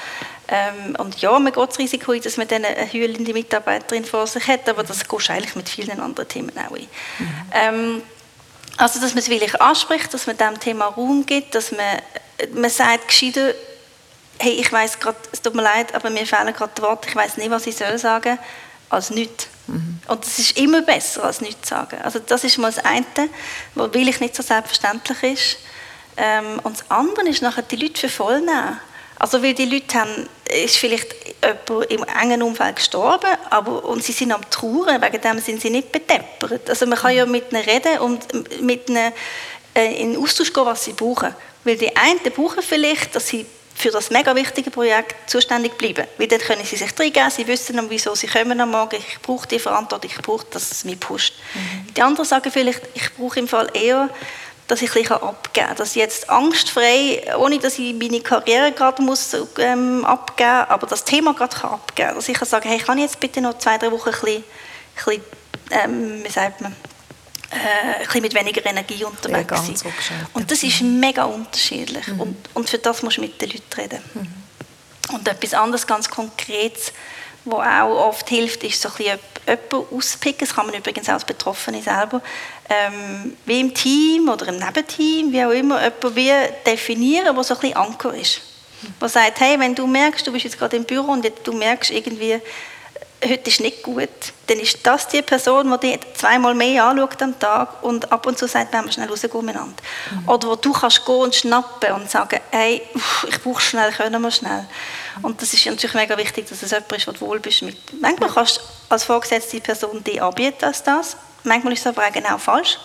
[0.51, 4.27] Ähm, und ja, man geht das Risiko ein, dass man dann eine heulende Mitarbeiterin vor
[4.27, 6.89] sich hat, aber das geht eigentlich mit vielen anderen Themen auch ein.
[7.19, 7.29] Mhm.
[7.53, 8.03] Ähm,
[8.77, 12.01] also, dass man es wirklich anspricht, dass man dem Thema Raum gibt, dass man,
[12.55, 13.55] man sagt gescheiter,
[14.39, 17.15] hey, ich weiß gerade, es tut mir leid, aber mir fehlen gerade die Worte, ich
[17.15, 18.39] weiß nicht, was ich soll sagen,
[18.89, 19.49] als nichts.
[19.69, 20.01] Mhm.
[20.09, 22.01] Und es ist immer besser, als nichts zu sagen.
[22.03, 23.05] Also das ist mal das eine,
[23.75, 25.59] was wirklich nicht so selbstverständlich ist.
[26.17, 28.81] Ähm, und das andere ist nachher die Leute für voll nehmen.
[29.21, 30.29] Also weil die Leute haben,
[30.65, 35.39] ist vielleicht jemand im engen Umfeld gestorben, aber und sie sind am Trauern, wegen dem
[35.41, 36.71] sind sie nicht bedeppert.
[36.71, 39.13] Also man kann ja mit ihnen reden und mit ihnen
[39.75, 41.35] äh, in Austausch gehen, was sie brauchen.
[41.65, 46.07] Weil die einen brauchen vielleicht, dass sie für das mega wichtige Projekt zuständig bleiben.
[46.17, 49.47] Weil dann können sie sich reingeben, sie wissen, wieso sie kommen am Morgen, ich brauche
[49.47, 51.35] die Verantwortung, ich brauche, dass es mich pusht.
[51.55, 51.95] Mhm.
[51.95, 54.09] Die anderen sagen vielleicht, ich brauche im Fall eher
[54.71, 55.77] dass ich ein abgeben kann.
[55.77, 61.05] Dass ich jetzt angstfrei, ohne dass ich meine Karriere gerade muss, ähm, abgeben aber das
[61.05, 62.17] Thema gerade kann abgeben kann.
[62.17, 64.37] Dass ich kann sagen, hey, kann ich jetzt bitte noch zwei, drei Wochen ein bisschen,
[64.37, 64.45] ein
[64.95, 65.23] bisschen
[65.71, 66.75] ähm, wie sagt man,
[67.51, 69.93] äh, ein bisschen mit weniger Energie unterwegs sein.
[70.35, 72.07] Und das ist mega unterschiedlich.
[72.07, 72.21] Mhm.
[72.21, 74.03] Und, und für das musst du mit den Leuten reden.
[74.15, 75.15] Mhm.
[75.15, 76.93] Und etwas anderes, ganz Konkretes,
[77.45, 80.41] was auch oft hilft, ist so ein bisschen jemanden auspicken.
[80.41, 82.21] Das kann man übrigens auch als Betroffene selber.
[82.69, 86.33] Ähm, wie im Team oder im Nebenteam, wie auch immer, jemanden wie
[86.67, 88.41] definieren, der so ein bisschen Anker ist.
[89.01, 91.91] Der sagt, hey, wenn du merkst, du bist jetzt gerade im Büro und du merkst
[91.91, 92.41] irgendwie,
[93.25, 94.09] heute ist nicht gut,
[94.47, 98.39] dann ist das die Person, die dich zweimal mehr anschaut am Tag und ab und
[98.39, 99.77] zu sagt, wir schnell rausgehen miteinander.
[100.11, 100.29] Mhm.
[100.29, 102.83] Oder wo du kannst gehen und schnappen und sagen, hey,
[103.29, 104.67] ich brauche schnell, können wir schnell.
[105.23, 107.77] Und das ist natürlich mega wichtig, dass es jemand ist, du wohl bist mit.
[108.01, 111.17] Manchmal kannst du als vorgesetzte Person die anbieten als das.
[111.45, 112.79] Manchmal ist es aber auch genau falsch,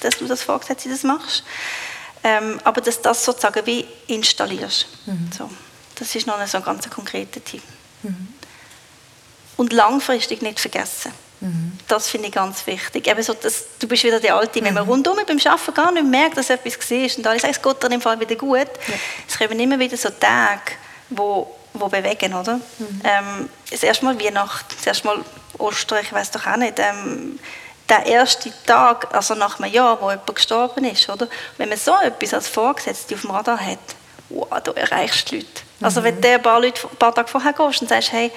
[0.00, 1.44] dass du das Vorgesetzte das machst.
[2.24, 4.86] Ähm, aber dass das sozusagen wie installierst.
[5.06, 5.30] Mhm.
[5.36, 5.50] So.
[5.96, 7.62] Das ist noch ein so ein ganz konkreter Tipp.
[8.02, 8.34] Mhm.
[9.62, 11.12] Und langfristig nicht vergessen.
[11.38, 11.78] Mhm.
[11.86, 13.06] Das finde ich ganz wichtig.
[13.06, 14.90] Eben so, dass, du bist wieder der Alte, wenn man mhm.
[14.90, 17.92] rundum beim Arbeiten gar nicht merkt, dass etwas war und alle sagen, es geht dann
[17.92, 18.58] im Fall wieder gut.
[18.58, 18.94] Ja.
[19.28, 20.72] Es kommen immer wieder so Tage,
[21.10, 22.56] wo, wo bewegen, oder?
[22.56, 23.02] Mhm.
[23.04, 25.18] Ähm, das erste Mal Weihnachten, das erste Mal
[25.58, 26.80] Ostern, ich weiß doch auch nicht.
[26.80, 27.38] Ähm,
[27.88, 31.28] der erste Tag, also nach einem Jahr, wo jemand gestorben ist, oder?
[31.56, 33.78] Wenn man so etwas als Vorgesetzte auf dem Radar hat,
[34.28, 35.46] wow, da erreichst du Leute.
[35.78, 35.84] Mhm.
[35.84, 38.32] Also wenn du ein paar, Leute, ein paar Tage vorher gehst und sagst, hey,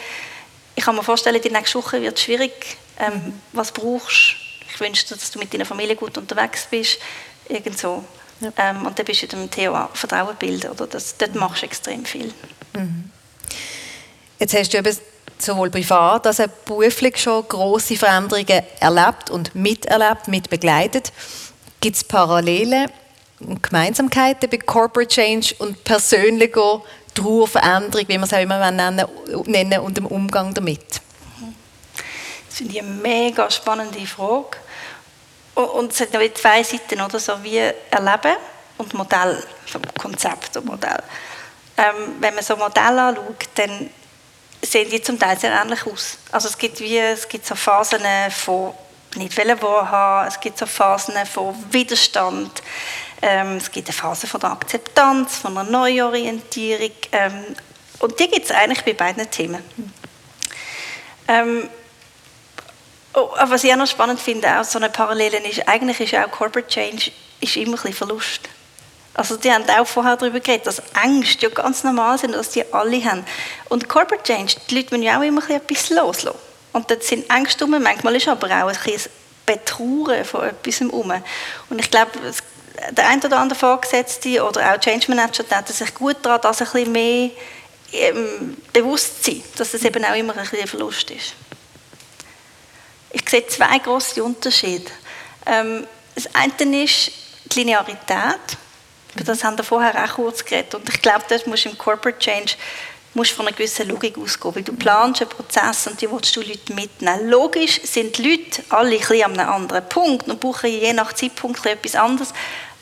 [0.75, 4.73] ich kann mir vorstellen, die nächste Woche wird es schwierig, ähm, was brauchst du?
[4.73, 6.99] Ich wünsche dir, dass du mit deiner Familie gut unterwegs bist,
[7.47, 8.03] irgend so.
[8.41, 8.51] Ja.
[8.57, 10.87] Ähm, und dann bist du dem Thema Vertrauen bilden, oder?
[10.87, 12.33] Das, dort machst du extrem viel.
[12.73, 13.09] Mhm.
[14.39, 14.97] Jetzt hast du eben
[15.37, 21.13] sowohl privat als auch beruflich schon große Veränderungen erlebt und miterlebt, mitbegleitet.
[21.79, 22.89] Gibt es Parallelen
[23.39, 26.81] und Gemeinsamkeiten bei Corporate Change und persönlicher
[27.15, 29.07] Trauerveränderung, wie man es auch immer nennen,
[29.45, 31.01] nennen und dem Umgang damit?
[32.47, 34.57] Das finde ich eine mega spannende Frage.
[35.55, 37.19] Und es hat noch zwei Seiten, oder?
[37.19, 38.35] So wie Erleben
[38.77, 39.43] und Modell,
[39.97, 41.01] Konzept und Modell.
[41.77, 43.89] Ähm, wenn man so Modelle anschaut, dann
[44.61, 46.17] sehen die zum Teil sehr ähnlich aus.
[46.31, 48.01] Also es gibt, wie, es gibt so Phasen
[48.31, 48.73] von
[49.15, 52.61] nicht wahrhaben, es gibt so Phasen von Widerstand,
[53.21, 57.45] ähm, es gibt eine Phase von der Akzeptanz, von einer Neuorientierung ähm,
[57.99, 59.63] und die gibt es eigentlich bei beiden Themen.
[61.27, 61.69] Ähm,
[63.13, 66.29] oh, was ich auch noch spannend finde, auch so eine Parallele ist, eigentlich ist auch
[66.29, 68.41] Corporate Change ist immer ein bisschen Verlust.
[69.13, 72.73] Also die haben auch vorher darüber geredet, dass Ängste ja ganz normal sind, dass die
[72.73, 73.25] alle haben.
[73.69, 76.37] Und Corporate Change, die Leute müssen ja auch immer etwas loslassen.
[76.73, 79.11] Und dort sind Ängste rum, manchmal ist aber auch ein bisschen
[79.45, 81.13] Betrauern von etwas herum.
[81.69, 82.11] Und ich glaube,
[82.91, 86.67] der ein oder andere Vorgesetzte oder auch Change Manager denkt sich gut daran, dass ein
[86.67, 87.29] bisschen mehr
[87.93, 91.33] ähm, bewusst sein, dass es eben auch immer ein, bisschen Verlust ist.
[93.11, 94.91] Ich sehe zwei große Unterschiede.
[95.45, 97.11] Ähm, das eine ist
[97.45, 98.57] die Linearität.
[99.15, 100.75] Über das haben wir vorher auch kurz geredet.
[100.75, 102.55] Und ich glaube, das muss im Corporate Change
[103.13, 104.55] musst von einer gewissen Logik ausgehen.
[104.55, 107.29] Weil du planst einen Prozess und die willst du Leute mitnehmen.
[107.29, 111.65] Logisch sind die Leute alle ein an einem anderen Punkt und brauchen je nach Zeitpunkt
[111.65, 112.33] etwas anderes.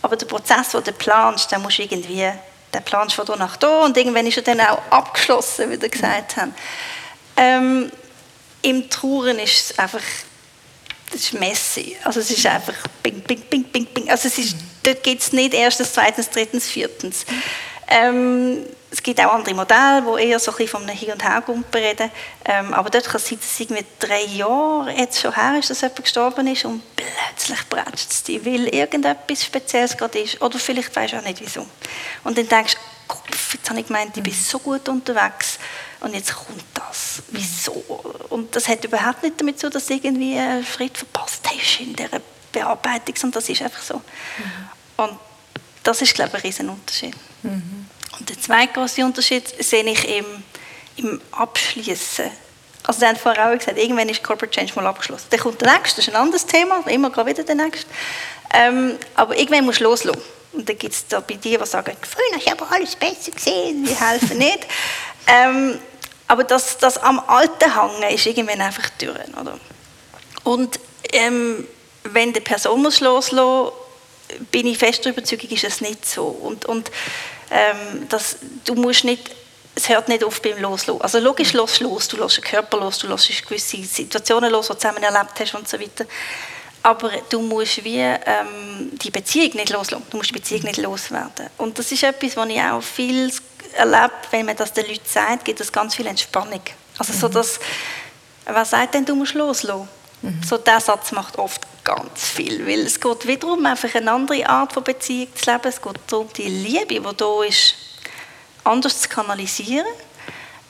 [0.03, 2.31] Aber der Prozess, den du planst, den musst du irgendwie,
[2.73, 5.89] den planst von hier nach da und irgendwann ist er dann auch abgeschlossen, wie wir
[5.89, 6.53] gesagt haben.
[7.35, 7.91] Ähm,
[8.61, 10.01] Im Trauern ist es einfach
[11.13, 11.95] das ist messy.
[12.03, 14.09] Also es ist einfach bing, bing, bing, bing, bing.
[14.09, 17.25] Also es ist, dort geht es nicht erstens, zweitens, drittens, viertens.
[17.87, 21.23] Ähm, es gibt auch andere Modelle, die eher so ein bisschen von einem Hin- und
[21.23, 22.11] Hergumpen reden.
[22.45, 25.81] Ähm, aber dort kann es sein, dass irgendwie drei Jahre jetzt schon her ist, dass
[25.81, 30.39] jemand gestorben ist und plötzlich bretscht es dich, weil irgendetwas Spezielles gerade ist.
[30.41, 31.65] Oder vielleicht weißt du auch nicht, wieso.
[32.23, 33.15] Und dann denkst du,
[33.53, 35.57] jetzt habe ich gemeint, ich bin so gut unterwegs
[36.01, 37.23] und jetzt kommt das.
[37.29, 37.71] Wieso?
[38.29, 41.95] Und das hat überhaupt nicht damit zu dass du irgendwie einen Schritt verpasst hast in
[41.95, 43.95] dieser Bearbeitung, sondern das ist einfach so.
[43.95, 44.69] Mhm.
[44.97, 45.19] Und
[45.83, 47.15] das ist, glaube ich, ein Riesenunterschied.
[47.43, 47.85] Mhm.
[48.19, 50.25] Und der zweite große Unterschied sehe ich im,
[50.97, 52.29] im Abschließen.
[52.83, 55.27] Also sie haben vorher auch gesagt, irgendwann ist Corporate Change mal abgeschlossen.
[55.29, 57.89] Dann kommt der nächste, das ist ein anderes Thema, immer wieder der nächste.
[58.53, 60.21] Ähm, aber irgendwann musst du loslassen.
[60.51, 63.85] Und dann gibt es da bei dir, die sagen, früher ich habe alles besser gesehen,
[63.85, 64.67] die helfen nicht.
[65.27, 65.79] ähm,
[66.27, 69.37] aber das, das am Alten hängen ist irgendwann einfach durch.
[69.39, 69.57] Oder?
[70.43, 70.79] Und
[71.11, 71.67] ähm,
[72.03, 73.71] wenn die Person muss loslassen
[74.51, 76.25] bin ich fest der Überzeugung, ist es nicht so.
[76.25, 76.91] Und, und
[77.51, 79.31] ähm, das, du musst nicht,
[79.75, 81.01] es hört nicht auf beim Loslassen.
[81.01, 84.73] Also logisch los los, du lässt den Körper los, du lässt gewisse Situationen los, die
[84.73, 86.05] du zusammen erlebt hast und so weiter.
[86.83, 90.05] Aber du musst wie ähm, die Beziehung nicht loslassen.
[90.09, 91.49] Du musst die Beziehung nicht loswerden.
[91.57, 93.31] Und das ist etwas, was ich auch viel
[93.75, 96.61] erlebe, wenn man das den Leuten sagt, gibt es ganz viel Entspannung.
[96.97, 97.17] Also mhm.
[97.17, 97.59] so, dass,
[98.45, 99.87] wer sagt denn, du musst loslassen?
[100.21, 100.41] Mhm.
[100.43, 104.73] So der Satz macht oft ganz viel, weil es geht wiederum einfach eine andere Art
[104.73, 105.67] von Beziehung zu leben.
[105.67, 107.75] Es geht darum, die Liebe, die da ist,
[108.63, 109.85] anders zu kanalisieren.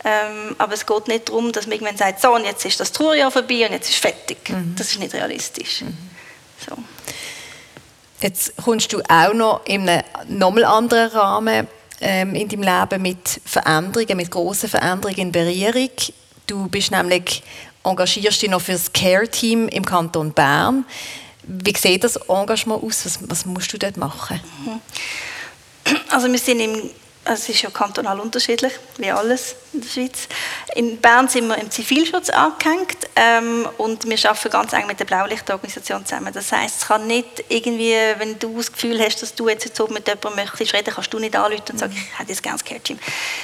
[0.06, 2.91] Ähm, aber es geht nicht darum, dass man irgendwann sagt, so und jetzt ist das
[2.91, 4.49] Trauerjahr vorbei und jetzt ist fertig.
[4.49, 4.76] Mhm.
[4.78, 5.82] Das ist nicht realistisch.
[5.82, 5.97] Mhm.
[6.67, 6.78] So.
[8.19, 11.67] Jetzt kommst du auch noch in einem nochmal anderen Rahmen
[12.02, 15.91] ähm, in deinem Leben mit Veränderungen, mit grossen Veränderungen in Berührung.
[16.47, 17.43] Du bist nämlich
[17.84, 20.86] engagierst dich noch für das Care-Team im Kanton Bern.
[21.43, 23.06] Wie sieht das Engagement aus?
[23.06, 24.39] Was, was musst du dort machen?
[24.65, 24.82] Mhm.
[26.10, 26.89] Also wir sind im
[27.26, 30.28] es ist ja kantonal unterschiedlich, wie alles in der Schweiz.
[30.76, 35.06] In Bern sind wir im Zivilschutz angehängt ähm, und wir arbeiten ganz eng mit der
[35.06, 36.34] Blaulichtorganisation zusammen.
[36.34, 39.88] Das heißt, es kann nicht irgendwie, wenn du das Gefühl hast, dass du jetzt so
[39.88, 42.65] mit jemandem möchtest reden, kannst du nicht anrufen und sagen, ich hätte jetzt gerne das
[42.65, 43.00] Care-Team.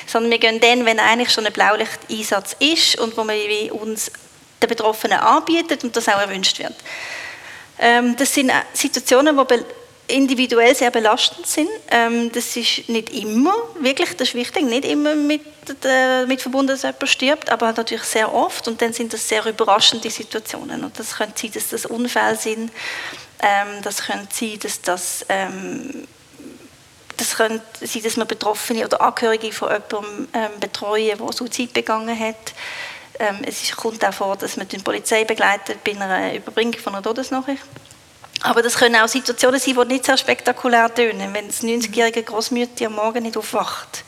[0.08, 4.12] Sondern wir gehen dann, wenn eigentlich schon ein Blaulichteinsatz ist und wo wir uns
[4.62, 6.76] den Betroffenen anbietet und das auch erwünscht wird.
[7.80, 11.70] Ähm, das sind Situationen, die individuell sehr belastend sind.
[11.90, 15.42] Ähm, das ist nicht immer, wirklich, das ist wichtig, nicht immer mit,
[15.86, 19.46] äh, mit verbunden, dass jemand stirbt, aber natürlich sehr oft und dann sind das sehr
[19.46, 20.84] überraschende Situationen.
[20.84, 22.72] Und das könnte sein, dass das Unfälle sind,
[23.42, 25.26] ähm, das könnte sein, dass das
[27.18, 30.28] das könnte sein, dass man Betroffene oder Angehörige von jemandem
[30.62, 32.54] betreuen, der Suizid begangen hat.
[33.20, 37.04] Ähm, es kommt auch vor, dass man die Polizei begleitet bei einer Überbringung von einer
[37.04, 37.64] Todesnachricht.
[38.42, 41.34] Aber das können auch Situationen sein, die nicht sehr spektakulär tönen.
[41.34, 44.06] Wenn das 90-jährige Großmütter am Morgen nicht aufwacht,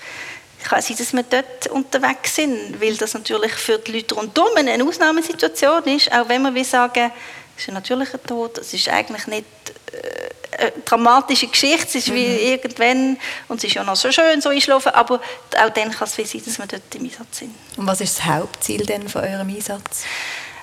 [0.64, 4.84] kann sein, dass wir dort unterwegs sind, weil das natürlich für die Leute rundherum eine
[4.84, 7.12] Ausnahmesituation ist, auch wenn wir sagen,
[7.58, 9.46] es ist ein natürlicher Tod, es ist eigentlich nicht
[9.92, 12.40] äh, eine dramatische Geschichte, es ist wie mhm.
[12.40, 15.22] irgendwann, und es ist ja noch so schön, so einschlafen, aber
[15.58, 17.56] auch dann kann es wie sein, dass wir dort im Einsatz sind.
[17.78, 20.04] Und was ist das Hauptziel denn von eurem Einsatz?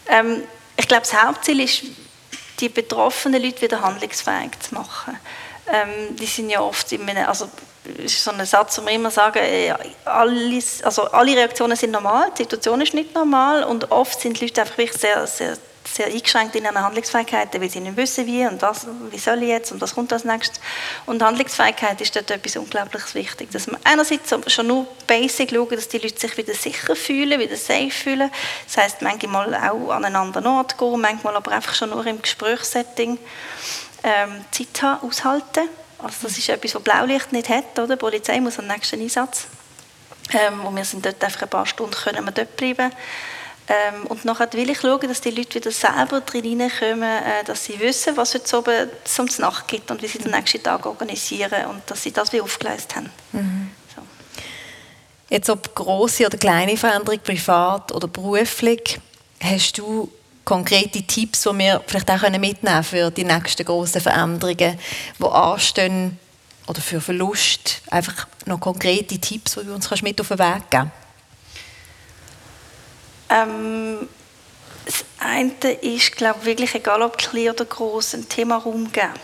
[0.08, 0.42] Ähm,
[0.76, 1.82] ich glaube, das Hauptziel ist,
[2.60, 5.18] die betroffenen Leute wieder handlungsfähig zu machen.
[5.70, 7.48] Ähm, die sind ja oft in einem, also
[7.96, 9.74] ist so ein Satz, wo wir immer sagen, äh,
[10.04, 14.46] alles, also alle Reaktionen sind normal, die Situation ist nicht normal und oft sind die
[14.46, 15.56] Leute einfach wirklich sehr, sehr,
[15.98, 19.48] sehr eingeschränkt in einer Handlungsfähigkeit, weil sie nicht wissen, wie und was, wie soll ich
[19.48, 20.60] jetzt und was kommt als nächstes.
[21.06, 25.88] Und Handlungsfähigkeit ist dort etwas unglaublich wichtig, dass man einerseits schon nur basic schauen, dass
[25.88, 28.30] die Leute sich wieder sicher fühlen, wieder safe fühlen.
[28.66, 32.22] Das heißt, manchmal auch an einen anderen Ort gehen, manchmal aber einfach schon nur im
[32.22, 33.18] Gesprächssetting
[34.04, 37.76] ähm, Zeit haben, aushalten Also das ist etwas, was Blaulicht nicht hat.
[37.76, 37.96] Oder?
[37.96, 39.48] Die Polizei muss am nächsten Einsatz.
[40.32, 42.92] Ähm, und wir sind dort einfach ein paar Stunden können wir dort bleiben.
[43.68, 47.66] Ähm, und nachher will ich schauen, dass die Leute wieder selber drin reinkommen, äh, dass
[47.66, 51.66] sie wissen, was es oben zum Nacht gibt und wie sie den nächsten Tag organisieren
[51.66, 53.10] und dass sie das wie aufgeleistet haben.
[53.32, 53.70] Mhm.
[53.94, 54.02] So.
[55.28, 58.98] Jetzt ob große oder kleine Veränderung, privat oder beruflich,
[59.42, 60.10] hast du
[60.46, 64.78] konkrete Tipps, die wir vielleicht auch mitnehmen können für die nächsten großen Veränderungen,
[65.18, 66.18] die anstehen
[66.66, 67.82] oder für Verlust?
[67.90, 70.90] Einfach noch konkrete Tipps, die du uns mit auf den Weg geben
[73.30, 74.08] ähm,
[74.84, 79.14] Das eine ist, glaube ich, wirklich, egal ob klein oder groß, ein Thema Raum geben.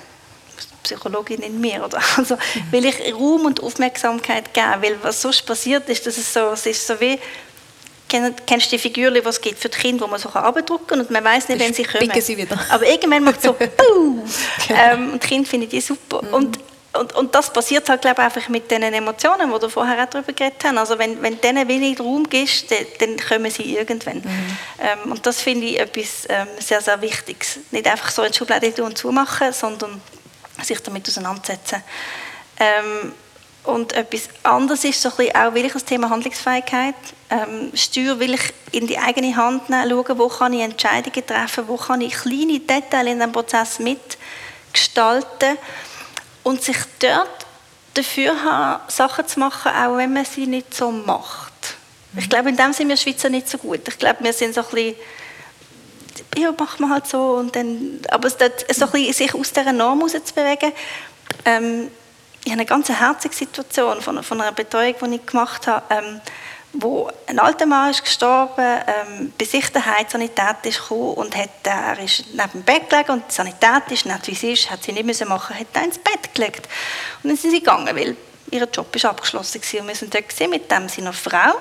[0.82, 2.00] Psychologin in mir, oder?
[2.16, 2.36] Also,
[2.70, 6.66] will ich Raum und Aufmerksamkeit geben, weil was sonst passiert ist, dass es so, es
[6.66, 7.18] ist so wie
[8.46, 11.00] Kennst du die Figuren, die es gibt für die Kinder, wo man so abdrucken kann
[11.00, 12.20] und man weiß nicht, wenn sie kommen.
[12.20, 12.56] sie wieder.
[12.70, 14.22] Aber irgendwann macht es so «Buh!»
[14.68, 16.22] ähm, und die Kinder finden die super.
[16.22, 16.34] Mhm.
[16.34, 16.58] Und,
[16.98, 20.08] und, und das passiert halt, glaube ich, einfach mit den Emotionen, die wir vorher auch
[20.08, 20.78] darüber geredet haben.
[20.78, 24.18] Also wenn, wenn denen wenig Raum gibst, dann, dann kommen sie irgendwann.
[24.18, 24.56] Mhm.
[24.80, 27.58] Ähm, und das finde ich etwas ähm, sehr, sehr Wichtiges.
[27.70, 30.00] Nicht einfach so in die Schublade tun und zumachen, sondern
[30.62, 31.82] sich damit auseinandersetzen.
[32.58, 33.12] Ähm,
[33.64, 36.94] und etwas anderes ist so ein bisschen auch wirklich das Thema Handlungsfähigkeit.
[37.30, 41.66] Ähm, Steuer will ich in die eigene Hand nehmen, schauen, wo kann ich Entscheidungen treffen,
[41.66, 45.58] wo kann ich kleine Details in diesem Prozess mitgestalten
[46.44, 47.46] und sich dort
[47.94, 51.52] dafür haben, Sachen zu machen, auch wenn man sie nicht so macht.
[52.12, 52.18] Mhm.
[52.20, 53.80] Ich glaube, in dem sind wir Schweizer nicht so gut.
[53.88, 54.94] Ich glaube, wir sind so ein bisschen
[56.36, 58.36] ja, machen wir halt so und dann, aber es
[58.76, 60.72] so ein bisschen sich aus dieser Norm rauszubewegen,
[61.44, 61.90] ähm,
[62.44, 66.20] ich habe eine ganz herzige Situation von, von einer Betreuung, die ich gemacht habe, ähm,
[66.74, 71.48] wo ein alter Mann ist gestorben, ähm, bis ich daheim die Sanität ist und hat,
[71.64, 74.70] äh, er ist neben dem Bett gelegen und die Sanität ist nicht wie sie ist,
[74.70, 76.68] hat sie nicht müssen machen, hat er ins Bett gelegt
[77.22, 78.16] und dann sind sie gegangen, weil
[78.50, 79.80] ihr Job ist abgeschlossen war.
[79.80, 81.54] und wir sind dort gesehen mit dem seiner Frau,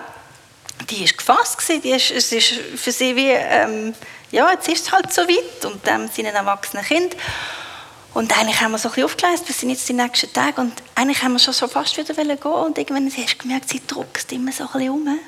[0.90, 3.94] die ist gefasst gewesen, die ist, es ist für sie wie, ähm,
[4.32, 7.16] ja, jetzt ist es halt so weit und dem ähm, seinen erwachsenen Kind
[8.14, 10.74] und eigentlich haben wir so ein bisschen aufgeleistet, was sind jetzt die nächsten Tage und
[10.96, 14.32] eigentlich haben wir schon so fast wieder gehen und irgendwann hast du gemerkt, sie druckst
[14.32, 15.20] immer so ein bisschen um.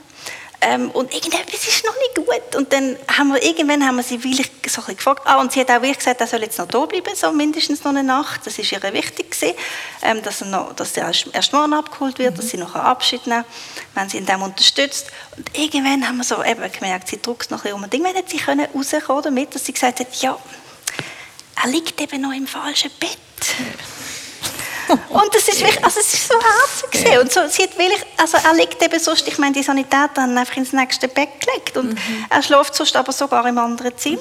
[0.61, 2.55] Ähm, und irgendetwas ist noch nicht gut.
[2.55, 5.21] Und dann haben wir, irgendwann haben wir sie wirklich so ein bisschen gefragt.
[5.25, 7.83] Ah, und sie hat auch wirklich gesagt, er soll jetzt noch da bleiben, so mindestens
[7.83, 8.47] noch eine Nacht.
[8.47, 9.55] Das ist ihr wichtig gewesen,
[10.01, 12.37] ähm, dass, er noch, dass er erst morgen abgeholt wird, mhm.
[12.37, 13.45] dass sie noch Abschied nehmen
[13.93, 15.11] wenn sie in dem unterstützt.
[15.37, 17.83] Und irgendwann haben wir so eben gemerkt, sie druckt noch ein bisschen um.
[17.83, 20.37] Und irgendwann hat sie können rauskommen damit, dass sie gesagt hat, ja,
[21.63, 23.17] er liegt eben noch im falschen Bett.
[25.09, 27.19] Und das ist wirklich, also es ist so herzig ja.
[27.19, 30.37] und so, sie hat wirklich, also er liegt eben sonst, ich meine, die Sanitäter haben
[30.37, 32.25] einfach ins nächste Bett gelegt und mhm.
[32.29, 34.19] er schläft sonst aber sogar im anderen Zimmer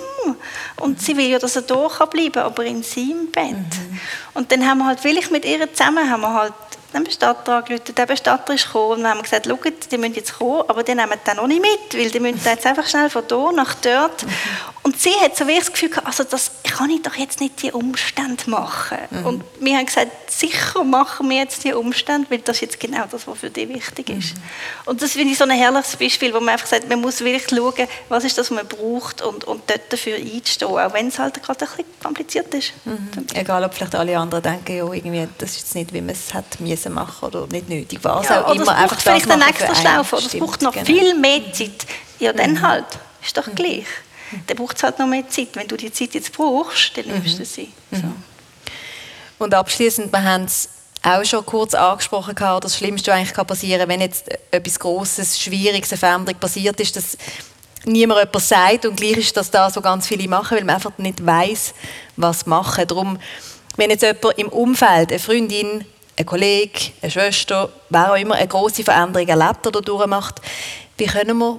[0.81, 0.99] und mhm.
[0.99, 3.51] sie will ja, dass er da bleiben kann, aber in seinem Bett.
[3.51, 4.01] Mhm.
[4.35, 6.55] Und dann haben wir halt wirklich mit ihr zusammen, haben wir halt
[6.95, 10.39] den Bestatter angerufen, der Bestatter ist gekommen und wir haben gesagt, schaut, die müssen jetzt
[10.39, 13.25] kommen, aber die nehmen dann noch nicht mit, weil die müssen jetzt einfach schnell von
[13.29, 14.25] hier nach dort.
[14.83, 17.63] Und sie hat so wie das Gefühl gehabt, also das kann ich doch jetzt nicht
[17.63, 18.99] die Umstände machen.
[19.11, 19.27] Mhm.
[19.27, 23.05] Und wir haben gesagt, sicher machen wir jetzt die Umstände, weil das ist jetzt genau
[23.11, 24.37] das, was für dich wichtig ist.
[24.37, 24.43] Mhm.
[24.87, 27.47] Und das finde ich so ein herrliches Beispiel, wo man einfach sagt, man muss wirklich
[27.49, 31.19] schauen, was ist das, was man braucht und, und dort dafür einstehen, auch wenn es
[31.19, 32.73] halt gerade ein bisschen kompliziert ist.
[32.85, 33.09] Mhm.
[33.33, 36.35] Egal, ob vielleicht alle anderen denken, ja, irgendwie, das ist jetzt nicht, wie man es
[36.35, 38.17] hat müssen machen oder nicht nötig war.
[38.17, 40.85] Also ja, auch immer einfach vielleicht einen extra Schlauch oder es braucht noch genau.
[40.85, 41.87] viel mehr Zeit.
[42.19, 42.63] Ja, dann mhm.
[42.63, 42.87] halt.
[43.25, 43.55] Ist doch mhm.
[43.55, 43.87] gleich.
[44.47, 45.49] Dann braucht es halt noch mehr Zeit.
[45.55, 47.73] Wenn du die Zeit jetzt brauchst, dann nimmst du sie.
[47.91, 47.97] Mhm.
[47.97, 48.03] So.
[49.39, 50.69] Und abschließend, wir haben es
[51.03, 55.39] auch schon kurz angesprochen gehabt, das Schlimmste, was eigentlich passieren kann, wenn jetzt etwas Großes,
[55.39, 57.19] Schwieriges, eine Veränderung passiert ist, dass
[57.85, 60.97] niemand etwas sagt und gleich ist das da so ganz viele machen, weil man einfach
[60.97, 61.75] nicht weiß,
[62.17, 62.87] was machen.
[62.87, 63.19] Darum,
[63.77, 65.85] wenn jetzt jemand im Umfeld, eine Freundin,
[66.17, 70.41] ein Kollege, eine Schwester, wer auch immer eine große Veränderung erlebt oder durchmacht,
[70.97, 71.59] wie können wir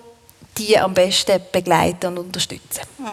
[0.58, 2.82] die am besten begleiten und unterstützen?
[2.98, 3.10] Mhm.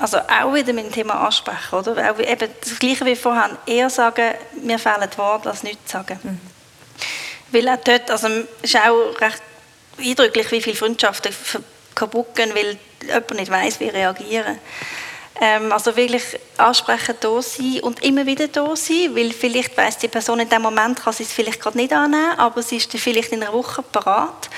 [0.00, 2.12] Also auch wieder mit dem Thema ansprechen, oder?
[2.12, 6.18] Auch eben das Gleiche wie vorhin, eher sagen, mir fehlen Worte, als nichts sagen.
[6.22, 6.40] Mhm.
[7.50, 9.42] Weil auch dort, also es ist auch recht
[9.98, 11.34] eindrücklich, wie viele Freundschaften
[11.94, 14.58] kaputt gehen, weil jemand nicht weiß, wie reagieren.
[15.40, 16.24] Ähm, also wirklich
[16.56, 20.62] ansprechen, da sein und immer wieder da sein, weil vielleicht weiß die Person in dem
[20.62, 23.52] Moment, kann sie es vielleicht gerade nicht annehmen, aber sie ist dann vielleicht in einer
[23.52, 24.50] Woche parat.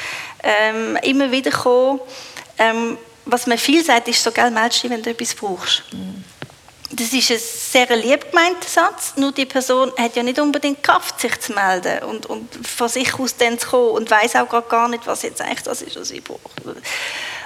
[0.43, 2.01] Ähm, immer wieder kommen.
[2.57, 5.83] Ähm, was man viel sagt, ist so, gell, meldest dich, wenn du etwas brauchst.
[5.93, 6.24] Mhm.
[6.93, 11.20] Das ist ein sehr lieb gemeinter Satz, nur die Person hat ja nicht unbedingt Kraft,
[11.20, 14.89] sich zu melden und, und von sich aus dann zu kommen und weiß auch gar
[14.89, 16.51] nicht, was jetzt eigentlich das ist, was sie braucht.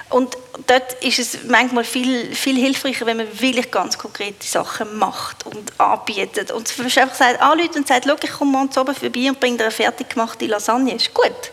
[0.09, 0.37] Und,
[0.67, 5.79] dort ist es manchmal viel, viel hilfreicher, wenn man wirklich ganz konkrete Sachen macht und
[5.79, 6.51] anbietet.
[6.51, 9.57] Und zum Beispiel einfach sagt, anruft und sagt, ich komme morgen oben vorbei und bringe
[9.57, 10.95] dir eine fertig gemachte Lasagne.
[10.95, 11.51] Ist gut.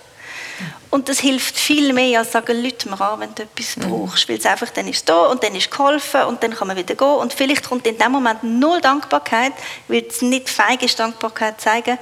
[0.91, 3.89] Und das hilft viel mehr, als sagen, Leute mir an, wenn du etwas mhm.
[3.89, 4.29] brauchst.
[4.29, 6.77] Weil es einfach, dann ist es da und dann ist geholfen und dann kann man
[6.77, 7.09] wieder gehen.
[7.09, 9.53] Und vielleicht kommt in dem Moment null Dankbarkeit,
[9.89, 11.99] weil es nicht feig ist, Dankbarkeit zu zeigen.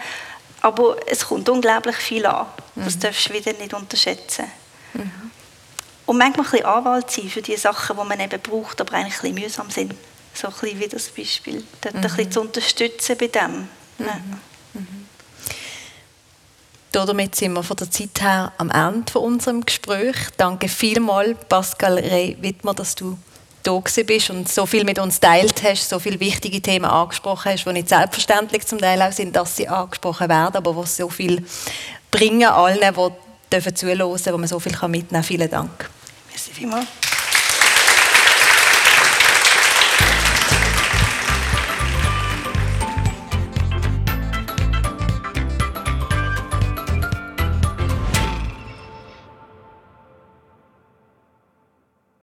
[0.61, 2.47] Aber es kommt unglaublich viel an.
[2.75, 3.01] Das mhm.
[3.01, 4.51] darfst du wieder nicht unterschätzen.
[4.95, 5.31] Mhm.
[6.11, 9.23] Und manchmal ein bisschen Anwalt sein für die Sachen, die man eben braucht, aber eigentlich
[9.23, 9.95] ein bisschen mühsam sind.
[10.35, 11.65] So ein bisschen wie das Beispiel.
[11.81, 12.01] Dort mhm.
[12.01, 13.69] ein bisschen zu unterstützen bei dem.
[14.01, 14.07] Ja.
[14.07, 14.41] Mhm.
[14.73, 15.07] mhm.
[16.91, 20.17] Damit sind wir von der Zeit her am Ende von unserem Gespräch.
[20.37, 23.17] Danke vielmals, Pascal Rey-Wittmer, dass du
[23.63, 27.67] da bist und so viel mit uns teilt hast, so viele wichtige Themen angesprochen hast,
[27.67, 31.47] die nicht selbstverständlich zum Teil auch sind, dass sie angesprochen werden, aber die so viel
[32.11, 35.23] bringen allen, die zuhören dürfen, wo man so viel mitnehmen kann.
[35.23, 35.89] Vielen Dank.
[36.31, 37.10] Merci vielmals.